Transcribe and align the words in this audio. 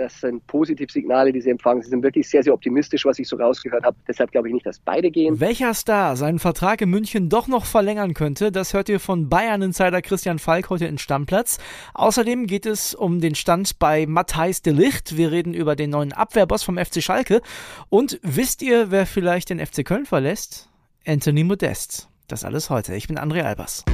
Das 0.00 0.18
sind 0.18 0.46
Positivsignale, 0.46 1.30
die 1.30 1.42
sie 1.42 1.50
empfangen. 1.50 1.82
Sie 1.82 1.90
sind 1.90 2.02
wirklich 2.02 2.26
sehr, 2.26 2.42
sehr 2.42 2.54
optimistisch, 2.54 3.04
was 3.04 3.18
ich 3.18 3.28
so 3.28 3.36
rausgehört 3.36 3.84
habe. 3.84 3.98
Deshalb 4.08 4.32
glaube 4.32 4.48
ich 4.48 4.54
nicht, 4.54 4.64
dass 4.64 4.78
beide 4.78 5.10
gehen. 5.10 5.38
Welcher 5.40 5.74
Star 5.74 6.16
seinen 6.16 6.38
Vertrag 6.38 6.80
in 6.80 6.88
München 6.88 7.28
doch 7.28 7.48
noch 7.48 7.66
verlängern 7.66 8.14
könnte, 8.14 8.50
das 8.50 8.72
hört 8.72 8.88
ihr 8.88 8.98
von 8.98 9.28
Bayern-Insider 9.28 10.00
Christian 10.00 10.38
Falk 10.38 10.70
heute 10.70 10.86
in 10.86 10.96
Stammplatz. 10.96 11.58
Außerdem 11.92 12.46
geht 12.46 12.64
es 12.64 12.94
um 12.94 13.20
den 13.20 13.34
Stand 13.34 13.78
bei 13.78 14.06
Matthijs 14.06 14.62
de 14.62 14.72
Licht. 14.72 15.18
Wir 15.18 15.32
reden 15.32 15.52
über 15.52 15.76
den 15.76 15.90
neuen 15.90 16.14
Abwehrboss 16.14 16.62
vom 16.62 16.78
FC 16.78 17.02
Schalke. 17.02 17.42
Und 17.90 18.18
wisst 18.22 18.62
ihr, 18.62 18.90
wer 18.90 19.04
vielleicht 19.04 19.50
den 19.50 19.58
FC 19.58 19.84
Köln 19.84 20.06
verlässt? 20.06 20.70
Anthony 21.06 21.44
Modest. 21.44 22.08
Das 22.26 22.46
alles 22.46 22.70
heute. 22.70 22.94
Ich 22.94 23.06
bin 23.06 23.18
André 23.18 23.42
Albers. 23.42 23.84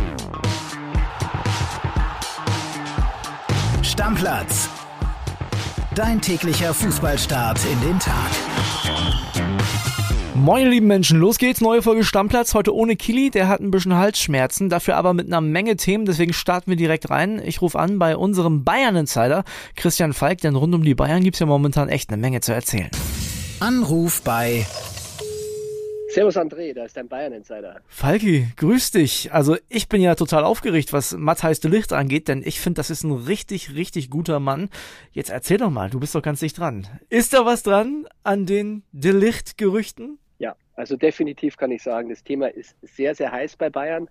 Stammplatz. 3.82 4.75
Dein 5.96 6.20
täglicher 6.20 6.74
Fußballstart 6.74 7.58
in 7.64 7.80
den 7.80 7.98
Tag. 7.98 8.30
Moin, 10.34 10.64
ihr 10.64 10.68
lieben 10.68 10.88
Menschen, 10.88 11.18
los 11.18 11.38
geht's. 11.38 11.62
Neue 11.62 11.80
Folge 11.80 12.04
Stammplatz. 12.04 12.52
Heute 12.52 12.74
ohne 12.74 12.96
Kili, 12.96 13.30
der 13.30 13.48
hat 13.48 13.62
ein 13.62 13.70
bisschen 13.70 13.94
Halsschmerzen, 13.94 14.68
dafür 14.68 14.96
aber 14.96 15.14
mit 15.14 15.26
einer 15.26 15.40
Menge 15.40 15.76
Themen. 15.76 16.04
Deswegen 16.04 16.34
starten 16.34 16.68
wir 16.68 16.76
direkt 16.76 17.08
rein. 17.08 17.40
Ich 17.42 17.62
rufe 17.62 17.78
an 17.78 17.98
bei 17.98 18.14
unserem 18.14 18.62
Bayern-Insider 18.62 19.44
Christian 19.74 20.12
Falk, 20.12 20.42
denn 20.42 20.54
rund 20.54 20.74
um 20.74 20.82
die 20.82 20.94
Bayern 20.94 21.24
gibt's 21.24 21.38
ja 21.38 21.46
momentan 21.46 21.88
echt 21.88 22.10
eine 22.10 22.20
Menge 22.20 22.42
zu 22.42 22.52
erzählen. 22.52 22.90
Anruf 23.60 24.20
bei 24.20 24.66
Servus 26.16 26.38
André, 26.38 26.72
da 26.72 26.86
ist 26.86 26.96
dein 26.96 27.08
Bayern-Insider. 27.08 27.82
Falki, 27.88 28.46
grüß 28.56 28.90
dich. 28.90 29.34
Also 29.34 29.58
ich 29.68 29.86
bin 29.90 30.00
ja 30.00 30.14
total 30.14 30.44
aufgeregt, 30.44 30.94
was 30.94 31.12
Matthijs 31.12 31.60
de 31.60 31.70
Licht 31.70 31.92
angeht, 31.92 32.28
denn 32.28 32.42
ich 32.42 32.58
finde, 32.58 32.78
das 32.78 32.88
ist 32.88 33.04
ein 33.04 33.12
richtig, 33.12 33.74
richtig 33.74 34.08
guter 34.08 34.40
Mann. 34.40 34.70
Jetzt 35.12 35.28
erzähl 35.28 35.58
doch 35.58 35.68
mal, 35.68 35.90
du 35.90 36.00
bist 36.00 36.14
doch 36.14 36.22
ganz 36.22 36.40
dicht 36.40 36.56
dran. 36.56 36.86
Ist 37.10 37.34
da 37.34 37.44
was 37.44 37.62
dran 37.62 38.06
an 38.22 38.46
den 38.46 38.82
de 38.92 39.12
Licht-Gerüchten? 39.12 40.18
Ja, 40.38 40.56
also 40.74 40.96
definitiv 40.96 41.58
kann 41.58 41.70
ich 41.70 41.82
sagen, 41.82 42.08
das 42.08 42.24
Thema 42.24 42.46
ist 42.46 42.74
sehr, 42.80 43.14
sehr 43.14 43.30
heiß 43.30 43.58
bei 43.58 43.68
Bayern. 43.68 44.08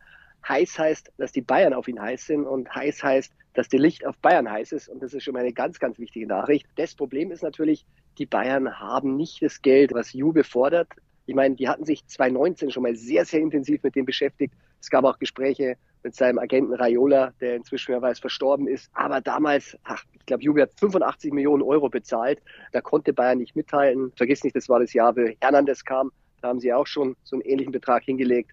Heiß 0.48 0.78
heißt, 0.78 1.12
dass 1.18 1.32
die 1.32 1.42
Bayern 1.42 1.74
auf 1.74 1.88
ihn 1.88 2.00
heiß 2.00 2.28
sind 2.28 2.46
und 2.46 2.70
heiß 2.70 3.02
heißt, 3.02 3.34
dass 3.56 3.68
die 3.68 3.80
Licht 3.80 4.06
auf 4.06 4.16
Bayern 4.18 4.52
heiß 4.52 4.74
ist. 4.74 4.90
Und 4.90 5.02
das 5.02 5.16
ist 5.16 5.24
schon 5.24 5.34
mal 5.34 5.40
eine 5.40 5.54
ganz, 5.54 5.80
ganz 5.80 5.98
wichtige 5.98 6.28
Nachricht. 6.28 6.68
Das 6.76 6.94
Problem 6.94 7.32
ist 7.32 7.42
natürlich, 7.42 7.84
die 8.20 8.28
Bayern 8.28 8.80
haben 8.80 9.18
nicht 9.18 9.42
das 9.42 9.64
Geld, 9.64 9.92
was 9.92 10.14
Juve 10.14 10.44
fordert. 10.44 10.90
Ich 11.26 11.36
meine, 11.36 11.56
die 11.56 11.68
hatten 11.68 11.86
sich 11.86 12.06
2019 12.06 12.72
schon 12.72 12.84
mal 12.84 12.96
sehr, 12.96 13.26
sehr 13.26 13.40
intensiv 13.40 13.82
mit 13.84 13.96
dem 13.96 14.06
beschäftigt. 14.06 14.54
Es 14.80 14.90
gab 14.90 15.06
auch 15.06 15.18
Gespräche 15.18 15.78
mit 16.04 16.14
seinem 16.14 16.38
Agenten 16.38 16.74
Raiola, 16.74 17.34
der 17.42 17.56
inzwischen, 17.56 17.92
wer 17.94 18.02
weiß, 18.02 18.20
verstorben 18.20 18.68
ist. 18.68 18.92
Aber 18.94 19.22
damals, 19.22 19.76
ach, 19.84 20.04
ich 20.14 20.26
glaube, 20.28 20.44
Juve 20.44 20.62
hat 20.62 20.80
85 20.80 21.34
Millionen 21.34 21.64
Euro 21.64 21.90
bezahlt. 21.90 22.40
Da 22.72 22.82
konnte 22.82 23.12
Bayern 23.12 23.40
nicht 23.40 23.56
mithalten. 23.56 24.12
Vergiss 24.16 24.44
nicht, 24.44 24.56
das 24.56 24.70
war 24.70 24.80
das 24.80 24.94
Jahr, 24.94 25.16
wo 25.16 25.28
Hernandez 25.42 25.84
kam. 25.84 26.12
Da 26.42 26.50
haben 26.50 26.60
sie 26.60 26.72
auch 26.72 26.86
schon 26.86 27.16
so 27.24 27.36
einen 27.36 27.42
ähnlichen 27.42 27.72
Betrag 27.72 28.04
hingelegt. 28.04 28.52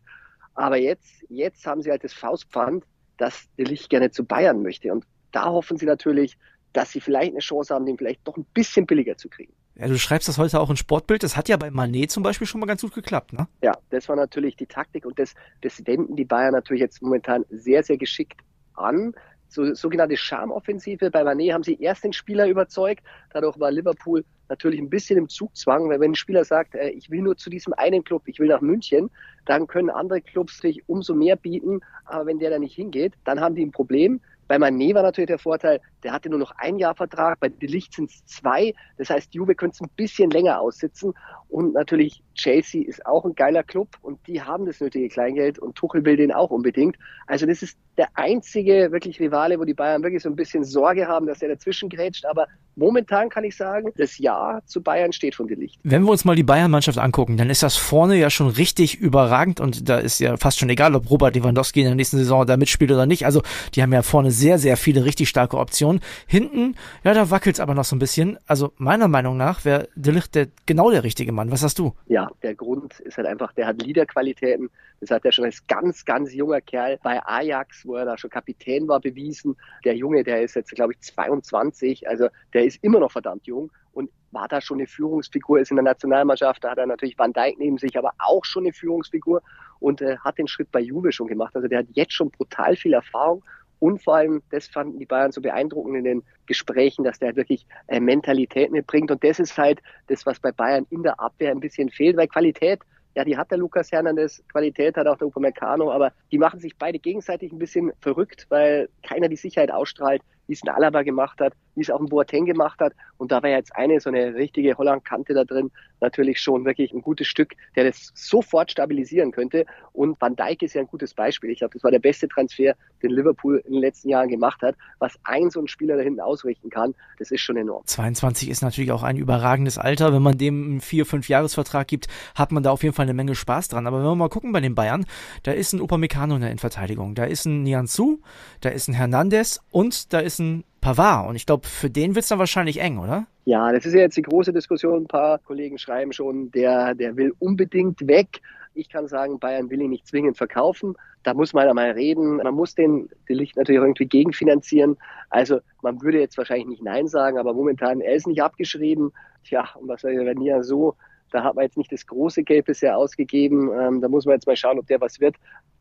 Aber 0.55 0.78
jetzt, 0.78 1.25
jetzt 1.28 1.67
haben 1.67 1.83
sie 1.83 1.91
halt 1.91 2.05
das 2.05 2.15
Faustpfand, 2.15 2.84
dass 3.19 3.48
der 3.59 3.67
Licht 3.67 3.91
gerne 3.91 4.11
zu 4.11 4.25
Bayern 4.25 4.62
möchte. 4.62 4.91
Und 4.91 5.05
da 5.31 5.45
hoffen 5.45 5.77
sie 5.77 5.87
natürlich, 5.87 6.39
dass 6.73 6.93
sie 6.93 7.00
vielleicht 7.00 7.33
eine 7.33 7.41
Chance 7.41 7.75
haben, 7.75 7.84
den 7.84 7.98
vielleicht 7.98 8.27
doch 8.27 8.39
ein 8.39 8.47
bisschen 8.55 8.87
billiger 8.87 9.19
zu 9.19 9.28
kriegen. 9.28 9.53
Ja, 9.75 9.89
du 9.89 9.98
schreibst 9.98 10.28
das 10.28 10.39
heute 10.39 10.61
auch 10.61 10.70
in 10.70 10.77
Sportbild. 10.77 11.23
Das 11.23 11.37
hat 11.37 11.48
ja 11.48 11.56
bei 11.56 11.70
Manet 11.70 12.11
zum 12.11 12.23
Beispiel 12.23 12.47
schon 12.47 12.61
mal 12.61 12.67
ganz 12.67 12.83
gut 12.83 12.95
geklappt, 12.95 13.33
ne? 13.33 13.48
Ja, 13.62 13.77
das 13.91 14.09
war 14.09 14.17
natürlich 14.17 14.56
die 14.56 14.67
Taktik 14.67 15.06
und 15.06 15.19
das, 15.19 15.34
das 15.62 15.87
wenden 15.87 16.15
die 16.17 16.25
Bayern 16.25 16.53
natürlich 16.53 16.83
jetzt 16.83 17.01
momentan 17.03 17.45
sehr, 17.48 17.83
sehr 17.83 17.97
geschickt 17.97 18.41
an. 18.75 19.15
So, 19.48 19.75
sogenannte 19.75 20.17
Charmoffensive. 20.17 21.11
Bei 21.11 21.25
Manet 21.25 21.53
haben 21.53 21.62
sie 21.62 21.78
erst 21.81 22.05
den 22.05 22.12
Spieler 22.12 22.48
überzeugt. 22.48 23.05
Dadurch 23.33 23.59
war 23.59 23.70
Liverpool 23.70 24.25
natürlich 24.48 24.81
ein 24.81 24.91
bisschen 24.91 25.19
im 25.19 25.28
Zugzwang, 25.28 25.89
weil 25.89 26.00
wenn 26.00 26.12
ein 26.12 26.17
Spieler 26.17 26.45
sagt, 26.45 26.75
äh, 26.75 26.91
ich 26.91 27.11
will 27.11 27.23
nur 27.23 27.37
zu 27.37 27.50
diesem 27.50 27.73
einen 27.75 28.05
Club, 28.05 28.23
ich 28.27 28.39
will 28.39 28.48
nach 28.48 28.61
München, 28.61 29.11
dann 29.47 29.67
können 29.67 29.91
andere 29.91 30.20
Clubs 30.20 30.59
sich 30.59 30.87
umso 30.89 31.15
mehr 31.15 31.37
bieten. 31.37 31.81
Aber 32.05 32.27
wenn 32.27 32.38
der 32.38 32.50
da 32.50 32.59
nicht 32.59 32.75
hingeht, 32.75 33.15
dann 33.25 33.41
haben 33.41 33.55
die 33.55 33.65
ein 33.65 33.72
Problem. 33.72 34.21
Bei 34.52 34.58
Mané 34.58 34.94
war 34.94 35.02
natürlich 35.02 35.28
der 35.28 35.38
Vorteil, 35.38 35.80
der 36.02 36.12
hatte 36.12 36.28
nur 36.28 36.38
noch 36.38 36.52
ein 36.58 36.76
Jahr 36.76 36.94
Vertrag, 36.94 37.40
bei 37.40 37.48
Delicht 37.48 37.94
sind 37.94 38.10
es 38.10 38.22
zwei. 38.26 38.74
Das 38.98 39.08
heißt, 39.08 39.32
Juve 39.32 39.54
könnte 39.54 39.76
es 39.76 39.80
ein 39.80 39.88
bisschen 39.96 40.30
länger 40.30 40.60
aussitzen. 40.60 41.14
Und 41.48 41.72
natürlich, 41.72 42.22
Chelsea 42.34 42.86
ist 42.86 43.06
auch 43.06 43.24
ein 43.24 43.34
geiler 43.34 43.62
Club 43.62 43.88
und 44.02 44.18
die 44.26 44.42
haben 44.42 44.66
das 44.66 44.78
nötige 44.78 45.08
Kleingeld 45.08 45.58
und 45.58 45.74
Tuchel 45.74 46.04
will 46.04 46.18
den 46.18 46.32
auch 46.32 46.50
unbedingt. 46.50 46.98
Also 47.26 47.46
das 47.46 47.62
ist 47.62 47.78
der 47.96 48.08
einzige 48.12 48.92
wirklich 48.92 49.20
Rivale, 49.20 49.58
wo 49.58 49.64
die 49.64 49.72
Bayern 49.72 50.02
wirklich 50.02 50.22
so 50.22 50.28
ein 50.28 50.36
bisschen 50.36 50.64
Sorge 50.64 51.08
haben, 51.08 51.26
dass 51.26 51.40
er 51.40 51.48
dazwischen 51.48 51.88
grätscht. 51.88 52.26
Aber 52.26 52.46
momentan 52.77 53.28
kann 53.28 53.44
ich 53.44 53.56
sagen, 53.56 53.93
das 53.97 54.19
Ja 54.19 54.60
zu 54.66 54.83
Bayern 54.83 55.12
steht 55.12 55.34
von 55.34 55.47
Delicht. 55.47 55.78
Wenn 55.83 56.03
wir 56.03 56.10
uns 56.10 56.25
mal 56.25 56.37
die 56.37 56.43
Bayern-Mannschaft 56.43 56.99
angucken, 56.99 57.37
dann 57.37 57.50
ist 57.50 57.62
das 57.62 57.77
vorne 57.77 58.16
ja 58.16 58.31
schon 58.31 58.49
richtig 58.49 58.99
überragend 58.99 59.60
und 59.60 59.88
da 59.88 59.99
ist 59.99 60.19
ja 60.21 60.37
fast 60.37 60.59
schon 60.59 60.71
egal, 60.71 60.94
ob 60.94 61.11
Robert 61.11 61.34
Lewandowski 61.34 61.81
in 61.81 61.87
der 61.87 61.94
nächsten 61.94 62.19
Saison 62.19 62.47
da 62.47 62.56
mitspielt 62.56 62.91
oder 62.91 63.06
nicht. 63.06 63.27
Also 63.27 63.43
die 63.75 63.82
haben 63.82 63.93
ja 63.93 64.03
vorne 64.03 64.31
sehr, 64.31 64.59
sehr 64.59 64.77
viele 64.77 65.05
richtig 65.05 65.28
starke 65.28 65.59
Optionen. 65.59 66.00
Hinten, 66.27 66.77
ja, 67.05 67.15
da 67.15 67.31
wackelt 67.31 67.56
es 67.56 67.61
aber 67.61 67.75
noch 67.75 67.84
so 67.84 67.97
ein 67.97 67.99
bisschen. 67.99 68.38
Also 68.47 68.72
meiner 68.77 69.09
Meinung 69.09 69.37
nach 69.37 69.65
wäre 69.65 69.88
Delicht 69.94 70.34
der, 70.34 70.49
genau 70.66 70.91
der 70.91 71.05
richtige 71.05 71.32
Mann. 71.32 71.50
Was 71.50 71.62
hast 71.62 71.78
du? 71.78 71.94
Ja, 72.06 72.31
der 72.43 72.55
Grund 72.55 73.00
ist 73.00 73.16
halt 73.16 73.27
einfach, 73.27 73.53
der 73.53 73.66
hat 73.66 73.82
Leaderqualitäten. 73.82 74.71
Das 75.00 75.11
hat 75.11 75.25
er 75.25 75.32
schon 75.32 75.44
als 75.44 75.66
ganz, 75.66 76.05
ganz 76.05 76.32
junger 76.32 76.61
Kerl 76.61 76.97
bei 77.03 77.21
Ajax, 77.27 77.84
wo 77.84 77.97
er 77.97 78.05
da 78.05 78.16
schon 78.16 78.31
Kapitän 78.31 78.87
war, 78.87 79.00
bewiesen. 79.00 79.56
Der 79.84 79.97
Junge, 79.97 80.22
der 80.22 80.43
ist 80.43 80.55
jetzt, 80.55 80.71
glaube 80.71 80.93
ich, 80.93 81.00
22. 81.00 82.09
Also 82.09 82.28
der 82.55 82.62
ist 82.65 82.83
immer 82.83 83.00
noch 83.00 83.12
verdammt 83.12 83.47
jung 83.47 83.71
und 83.93 84.11
war 84.31 84.49
da 84.49 84.61
schon 84.61 84.78
eine 84.78 84.87
Führungsfigur, 84.87 85.61
ist 85.61 85.71
in 85.71 85.77
der 85.77 85.84
Nationalmannschaft, 85.84 86.65
da 86.65 86.71
hat 86.71 86.78
er 86.78 86.87
natürlich 86.87 87.19
Van 87.19 87.33
Dijk 87.33 87.59
neben 87.59 87.78
sich, 87.78 87.97
aber 87.99 88.12
auch 88.19 88.45
schon 88.45 88.65
eine 88.65 88.73
Führungsfigur 88.73 89.43
und 89.78 90.00
äh, 90.00 90.17
hat 90.19 90.39
den 90.39 90.49
Schritt 90.49 90.71
bei 90.73 90.81
Juve 90.81 91.12
schon 91.12 91.27
gemacht. 91.27 91.55
Also 91.55 91.69
der 91.69 91.81
hat 91.81 91.87
jetzt 91.93 92.15
schon 92.15 92.31
brutal 92.31 92.77
viel 92.77 92.95
Erfahrung 92.95 93.43
und 93.83 94.00
vor 94.00 94.15
allem, 94.15 94.43
das 94.50 94.69
fanden 94.69 95.00
die 95.00 95.06
Bayern 95.06 95.33
so 95.33 95.41
beeindruckend 95.41 95.97
in 95.97 96.05
den 96.05 96.23
Gesprächen, 96.47 97.03
dass 97.03 97.19
der 97.19 97.31
halt 97.31 97.37
wirklich 97.37 97.67
äh, 97.89 97.99
Mentalität 97.99 98.71
mitbringt. 98.71 99.11
Und 99.11 99.25
das 99.25 99.41
ist 99.41 99.59
halt 99.59 99.81
das, 100.06 100.25
was 100.25 100.39
bei 100.39 100.53
Bayern 100.53 100.87
in 100.91 101.03
der 101.03 101.19
Abwehr 101.19 101.50
ein 101.50 101.59
bisschen 101.59 101.91
fehlt, 101.91 102.17
weil 102.17 102.29
Qualität, 102.29 102.79
ja, 103.17 103.25
die 103.25 103.37
hat 103.37 103.50
der 103.50 103.59
Lukas 103.59 103.91
Hernandez, 103.91 104.41
Qualität 104.53 104.97
hat 104.97 105.09
auch 105.09 105.19
der 105.19 105.27
Upamecano, 105.27 105.91
aber 105.91 106.12
die 106.31 106.39
machen 106.39 106.61
sich 106.61 106.77
beide 106.79 107.00
gegenseitig 107.00 107.50
ein 107.50 107.59
bisschen 107.59 107.91
verrückt, 108.00 108.47
weil 108.50 108.89
keiner 109.03 109.29
die 109.29 109.34
Sicherheit 109.34 109.73
ausstrahlt, 109.73 110.23
wie 110.47 110.53
es 110.53 110.62
ein 110.62 110.69
Alaba 110.69 111.03
gemacht 111.03 111.41
hat, 111.41 111.55
wie 111.75 111.83
es 111.83 111.91
auch 111.91 112.00
ein 112.00 112.06
Boateng 112.06 112.44
gemacht 112.44 112.81
hat. 112.81 112.93
Und 113.19 113.33
da 113.33 113.43
war 113.43 113.50
jetzt 113.50 113.75
eine 113.77 114.00
so 114.00 114.10
eine 114.10 114.34
richtige 114.34 114.77
Holland-Kante 114.77 115.34
da 115.34 115.44
drin, 115.44 115.71
natürlich 116.00 116.41
schon 116.41 116.65
wirklich 116.65 116.93
ein 116.93 117.00
gutes 117.00 117.28
Stück, 117.28 117.55
der 117.77 117.84
das 117.84 118.10
sofort 118.15 118.71
stabilisieren 118.71 119.31
könnte. 119.31 119.65
Und 119.93 120.21
Van 120.21 120.37
Dijk 120.37 120.62
ist 120.62 120.75
ja 120.75 120.81
ein 120.81 120.88
gutes 120.88 121.15
Beispiel. 121.15 121.50
Ich 121.50 121.59
glaube, 121.59 121.75
das 121.75 121.84
war 121.84 121.91
der 121.91 122.00
beste 122.00 122.28
Transfer, 122.28 122.75
den 123.03 123.11
Liverpool 123.11 123.62
in 123.65 123.72
den 123.72 123.81
letzten 123.81 124.09
Jahren 124.09 124.28
gemacht 124.28 124.62
hat. 124.62 124.75
Was 124.99 125.19
ein 125.25 125.50
so 125.50 125.61
ein 125.61 125.69
Spieler 125.69 125.97
da 125.97 126.03
hinten 126.03 126.21
ausrichten 126.21 126.71
kann, 126.71 126.94
das 127.19 127.31
ist 127.31 127.41
schon 127.41 127.56
enorm. 127.56 127.87
22 127.87 128.50
ist 128.50 128.62
natürlich 128.62 128.93
auch 128.93 129.03
ein 129.03 129.16
überragendes 129.16 129.78
Alter. 129.78 130.12
Wenn 130.12 130.22
man 130.22 130.37
dem 130.37 130.65
einen 130.65 130.81
vier, 130.81 131.06
fünf 131.06 131.28
Jahresvertrag 131.28 131.87
gibt, 131.87 132.09
hat 132.34 132.53
man 132.53 132.62
da 132.62 132.71
auf 132.71 132.82
jeden 132.82 132.94
Fall 132.94 133.05
eine 133.05 133.15
Menge 133.15 133.34
Spaß 133.34 133.69
dran. 133.69 133.87
Aber 133.87 133.99
wenn 133.99 134.06
wir 134.06 134.15
mal 134.16 134.28
gucken 134.28 134.53
bei 134.53 134.61
den 134.61 134.75
Bayern, 134.75 135.06
da 135.44 135.53
ist 135.53 135.72
ein 135.72 135.81
Upamecano 135.81 136.34
in 136.34 136.41
der 136.41 136.50
Innenverteidigung, 136.50 137.15
da 137.15 137.25
ist 137.25 137.47
ein 137.47 137.62
Nianzou, 137.62 138.21
da 138.61 138.71
ist 138.71 138.88
ein 138.88 138.94
Hernandez 138.94 139.61
und 139.71 140.12
da 140.12 140.21
ist 140.21 140.41
ein 140.41 140.65
Pavard. 140.82 141.28
Und 141.28 141.37
ich 141.37 141.47
glaube, 141.47 141.66
für 141.66 141.88
den 141.88 142.15
wird 142.15 142.25
es 142.25 142.28
dann 142.28 142.38
wahrscheinlich 142.38 142.81
eng, 142.81 142.98
oder? 142.98 143.26
Ja, 143.47 143.72
das 143.72 143.87
ist 143.87 143.94
ja 143.94 144.00
jetzt 144.00 144.19
die 144.19 144.22
große 144.22 144.53
Diskussion. 144.53 145.04
Ein 145.04 145.09
paar 145.09 145.38
Kollegen 145.38 145.78
schreiben 145.78 146.12
schon, 146.12 146.50
der, 146.50 146.94
der 146.94 147.16
will 147.16 147.32
unbedingt 147.38 148.06
weg. 148.06 148.43
Ich 148.75 148.91
kann 148.91 149.09
sagen, 149.09 149.38
Bayern 149.38 149.70
will 149.70 149.81
ihn 149.81 149.91
nicht 149.91 150.06
zwingend 150.06 150.37
verkaufen. 150.37 150.94
Da 151.22 151.34
muss 151.34 151.53
man 151.53 151.69
einmal 151.69 151.93
reden. 151.93 152.37
Man 152.37 152.54
muss 152.54 152.75
den, 152.75 153.09
Licht 153.28 153.56
natürlich 153.56 153.81
irgendwie 153.81 154.06
gegenfinanzieren. 154.06 154.98
Also 155.31 155.60
man 155.82 156.03
würde 156.03 156.20
jetzt 156.20 156.37
wahrscheinlich 156.37 156.69
nicht 156.69 156.82
Nein 156.82 157.09
sagen, 157.09 157.38
aber 157.38 157.54
momentan, 157.54 158.00
er 158.00 158.14
ist 158.14 158.26
nicht 158.26 158.43
abgeschrieben. 158.43 159.12
Tja, 159.44 159.69
und 159.76 159.88
was 159.88 160.02
soll 160.02 160.12
ich, 160.12 160.19
wenn 160.19 160.40
ja 160.43 160.62
so 160.62 160.96
da 161.32 161.43
hat 161.43 161.55
man 161.55 161.64
jetzt 161.64 161.76
nicht 161.76 161.90
das 161.90 162.06
große 162.06 162.43
Geld 162.43 162.67
bisher 162.67 162.96
ausgegeben. 162.96 163.70
Ähm, 163.73 164.00
da 164.00 164.08
muss 164.08 164.26
man 164.26 164.34
jetzt 164.34 164.46
mal 164.46 164.56
schauen, 164.56 164.79
ob 164.79 164.87
der 164.87 165.00
was 165.00 165.20
wird. 165.20 165.37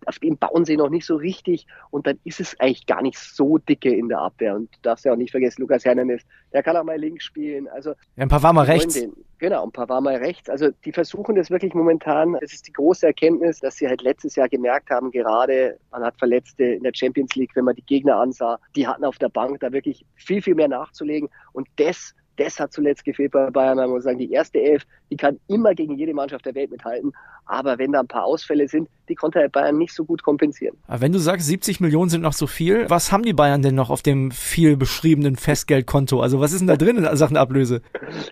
Auf 0.05 0.17
dem 0.17 0.37
bauen 0.37 0.65
sie 0.65 0.77
noch 0.77 0.89
nicht 0.89 1.05
so 1.05 1.15
richtig 1.15 1.67
und 1.91 2.07
dann 2.07 2.19
ist 2.23 2.39
es 2.39 2.59
eigentlich 2.59 2.87
gar 2.87 3.03
nicht 3.03 3.19
so 3.19 3.59
dicke 3.59 3.93
in 3.93 4.09
der 4.09 4.19
Abwehr. 4.19 4.55
Und 4.55 4.73
du 4.75 4.79
darfst 4.81 5.05
ja 5.05 5.13
auch 5.13 5.17
nicht 5.17 5.31
vergessen, 5.31 5.61
Lukas 5.61 5.85
Hernandez, 5.85 6.23
der 6.53 6.63
kann 6.63 6.75
auch 6.75 6.83
mal 6.83 6.97
links 6.97 7.25
spielen. 7.25 7.67
Also 7.67 7.91
ja, 7.91 8.23
ein 8.23 8.29
paar 8.29 8.41
war 8.41 8.53
mal 8.53 8.65
rechts. 8.65 8.95
Den, 8.95 9.13
genau, 9.37 9.63
ein 9.63 9.71
paar 9.71 9.89
war 9.89 10.01
mal 10.01 10.15
rechts. 10.15 10.49
Also 10.49 10.69
die 10.85 10.91
versuchen 10.91 11.35
das 11.35 11.51
wirklich 11.51 11.73
momentan. 11.73 12.37
Das 12.41 12.53
ist 12.53 12.67
die 12.67 12.73
große 12.73 13.05
Erkenntnis, 13.05 13.59
dass 13.59 13.75
sie 13.75 13.87
halt 13.87 14.01
letztes 14.01 14.35
Jahr 14.35 14.49
gemerkt 14.49 14.89
haben, 14.89 15.11
gerade 15.11 15.77
man 15.91 16.03
hat 16.03 16.17
Verletzte 16.17 16.63
in 16.63 16.83
der 16.83 16.93
Champions 16.95 17.35
League, 17.35 17.51
wenn 17.55 17.65
man 17.65 17.75
die 17.75 17.85
Gegner 17.85 18.15
ansah, 18.15 18.57
die 18.75 18.87
hatten 18.87 19.05
auf 19.05 19.19
der 19.19 19.29
Bank 19.29 19.59
da 19.59 19.71
wirklich 19.71 20.03
viel, 20.15 20.41
viel 20.41 20.55
mehr 20.55 20.69
nachzulegen. 20.69 21.29
Und 21.53 21.67
das 21.75 22.15
das 22.41 22.59
hat 22.59 22.73
zuletzt 22.73 23.05
gefehlt 23.05 23.31
bei 23.31 23.49
Bayern. 23.49 23.77
Man 23.77 23.89
muss 23.89 24.03
sagen, 24.03 24.17
die 24.17 24.31
erste 24.31 24.59
Elf, 24.59 24.83
die 25.11 25.17
kann 25.17 25.39
immer 25.47 25.75
gegen 25.75 25.95
jede 25.95 26.13
Mannschaft 26.13 26.45
der 26.45 26.55
Welt 26.55 26.71
mithalten. 26.71 27.13
Aber 27.45 27.77
wenn 27.77 27.91
da 27.91 27.99
ein 27.99 28.07
paar 28.07 28.23
Ausfälle 28.23 28.67
sind, 28.67 28.87
die 29.09 29.15
konnte 29.15 29.39
halt 29.39 29.51
Bayern 29.51 29.77
nicht 29.77 29.93
so 29.93 30.05
gut 30.05 30.23
kompensieren. 30.23 30.77
Aber 30.87 31.01
wenn 31.01 31.11
du 31.11 31.19
sagst, 31.19 31.47
70 31.47 31.81
Millionen 31.81 32.09
sind 32.09 32.21
noch 32.21 32.33
so 32.33 32.47
viel, 32.47 32.89
was 32.89 33.11
haben 33.11 33.23
die 33.23 33.33
Bayern 33.33 33.61
denn 33.61 33.75
noch 33.75 33.89
auf 33.89 34.01
dem 34.01 34.31
viel 34.31 34.77
beschriebenen 34.77 35.35
Festgeldkonto? 35.35 36.21
Also 36.21 36.39
was 36.39 36.53
ist 36.53 36.59
denn 36.59 36.67
da 36.67 36.77
drin 36.77 36.97
in 36.97 37.15
Sachen 37.17 37.37
Ablöse? 37.37 37.81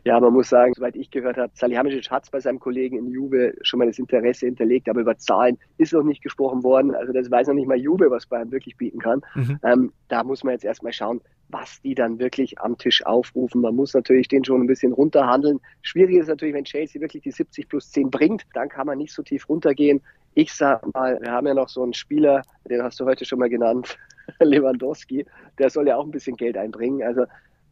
Ja, 0.06 0.20
man 0.20 0.34
muss 0.34 0.50
sagen, 0.50 0.74
soweit 0.76 0.96
ich 0.96 1.12
gehört 1.12 1.38
habe, 1.38 1.52
Salihamidzic 1.54 2.10
hat 2.10 2.24
es 2.24 2.30
bei 2.30 2.40
seinem 2.40 2.60
Kollegen 2.60 2.98
in 2.98 3.08
Juve 3.08 3.54
schon 3.62 3.80
mal 3.80 3.88
das 3.88 4.00
Interesse 4.00 4.46
hinterlegt, 4.46 4.90
aber 4.90 5.02
über 5.02 5.18
Zahlen 5.18 5.58
ist 5.78 5.94
noch 5.94 6.04
nicht 6.04 6.22
gesprochen 6.22 6.64
worden. 6.64 6.96
Also 6.96 7.12
das 7.12 7.30
weiß 7.30 7.48
noch 7.48 7.56
nicht 7.56 7.68
mal 7.68 7.78
Juve, 7.78 8.10
was 8.10 8.26
Bayern 8.26 8.52
wirklich 8.52 8.78
bieten 8.78 9.00
kann. 9.00 9.22
Mhm. 9.36 9.60
Ähm, 9.64 9.92
da 10.08 10.24
muss 10.24 10.44
man 10.44 10.54
jetzt 10.54 10.66
erstmal 10.66 10.94
schauen, 10.94 11.22
was 11.50 11.82
die 11.82 11.96
dann 11.96 12.20
wirklich 12.20 12.60
am 12.60 12.78
Tisch 12.78 13.06
aufrufen. 13.06 13.62
Man 13.62 13.76
muss 13.76 13.94
natürlich 13.94 14.28
den 14.28 14.46
schon 14.46 14.62
ein 14.62 14.68
bisschen 14.68 14.94
runterhandeln. 14.94 15.60
Schwierig 15.82 16.18
ist 16.18 16.28
natürlich, 16.28 16.54
wenn 16.54 16.64
Chelsea 16.64 17.02
wirklich 17.02 17.24
die 17.24 17.32
70 17.32 17.68
plus 17.68 17.92
10 17.92 18.10
bringt, 18.10 18.46
dann 18.54 18.70
kann 18.70 18.88
man 18.88 18.98
nicht 18.98 19.14
so 19.14 19.24
tief 19.24 19.50
runtergehen. 19.50 20.02
Ich 20.36 20.54
sag 20.54 20.94
mal, 20.94 21.20
wir 21.22 21.32
haben 21.32 21.48
ja 21.48 21.56
noch 21.56 21.70
so 21.70 21.84
einen 21.84 21.94
Spieler, 21.94 22.44
den 22.70 22.84
hast 22.84 23.00
du 23.00 23.06
heute 23.06 23.26
schon 23.26 23.40
mal 23.40 23.50
genannt, 23.50 23.98
Lewandowski, 24.40 25.26
der 25.58 25.70
soll 25.70 25.88
ja 25.88 25.98
auch 25.98 26.06
ein 26.06 26.12
bisschen 26.12 26.38
Geld 26.38 26.56
einbringen. 26.56 27.02
Also 27.04 27.26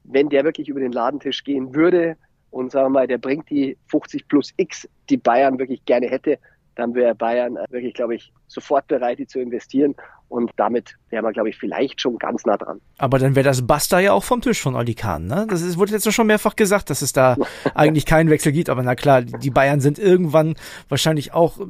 wenn 0.04 0.30
der 0.30 0.44
wirklich 0.44 0.70
über 0.70 0.80
den 0.80 0.92
Ladentisch 0.92 1.44
gehen 1.44 1.76
würde 1.76 2.18
und 2.50 2.72
sagen 2.72 2.88
wir 2.88 3.02
mal, 3.02 3.08
der 3.08 3.20
bringt 3.20 3.50
die 3.50 3.78
50 3.90 4.28
plus 4.28 4.54
X, 4.58 4.88
die 5.10 5.18
Bayern 5.18 5.60
wirklich 5.60 5.86
gerne 5.86 6.08
hätte, 6.08 6.40
dann 6.76 6.96
wäre 6.96 7.16
Bayern 7.16 7.58
wirklich, 7.70 7.94
glaube 7.94 8.16
ich, 8.16 8.32
sofort 8.48 8.88
bereit, 8.88 9.20
die 9.20 9.28
zu 9.28 9.40
investieren. 9.40 9.96
Und 10.30 10.52
damit 10.58 10.96
wäre 11.10 11.24
man, 11.24 11.32
glaube 11.32 11.50
ich, 11.50 11.58
vielleicht 11.58 12.02
schon 12.02 12.18
ganz 12.18 12.46
nah 12.46 12.58
dran. 12.58 12.82
Aber 12.98 13.18
dann 13.18 13.36
wäre 13.36 13.46
das 13.46 13.66
Basta 13.66 14.00
ja 14.00 14.12
auch 14.12 14.26
vom 14.26 14.42
Tisch 14.42 14.62
von 14.62 14.76
Oli 14.76 14.94
Kahn, 14.94 15.26
ne? 15.26 15.48
Das 15.50 15.62
ist, 15.62 15.78
wurde 15.78 15.94
jetzt 15.94 16.12
schon 16.12 16.28
mehrfach 16.28 16.58
gesagt, 16.58 16.90
dass 16.90 17.02
es 17.02 17.14
da 17.14 17.38
eigentlich 17.76 18.06
keinen 18.06 18.30
Wechsel 18.30 18.52
gibt. 18.52 18.70
Aber 18.70 18.84
na 18.84 18.96
klar, 18.96 19.22
die 19.22 19.50
Bayern 19.50 19.80
sind 19.80 20.00
irgendwann 20.00 20.56
wahrscheinlich 20.90 21.34
auch 21.34 21.60
äh, 21.62 21.64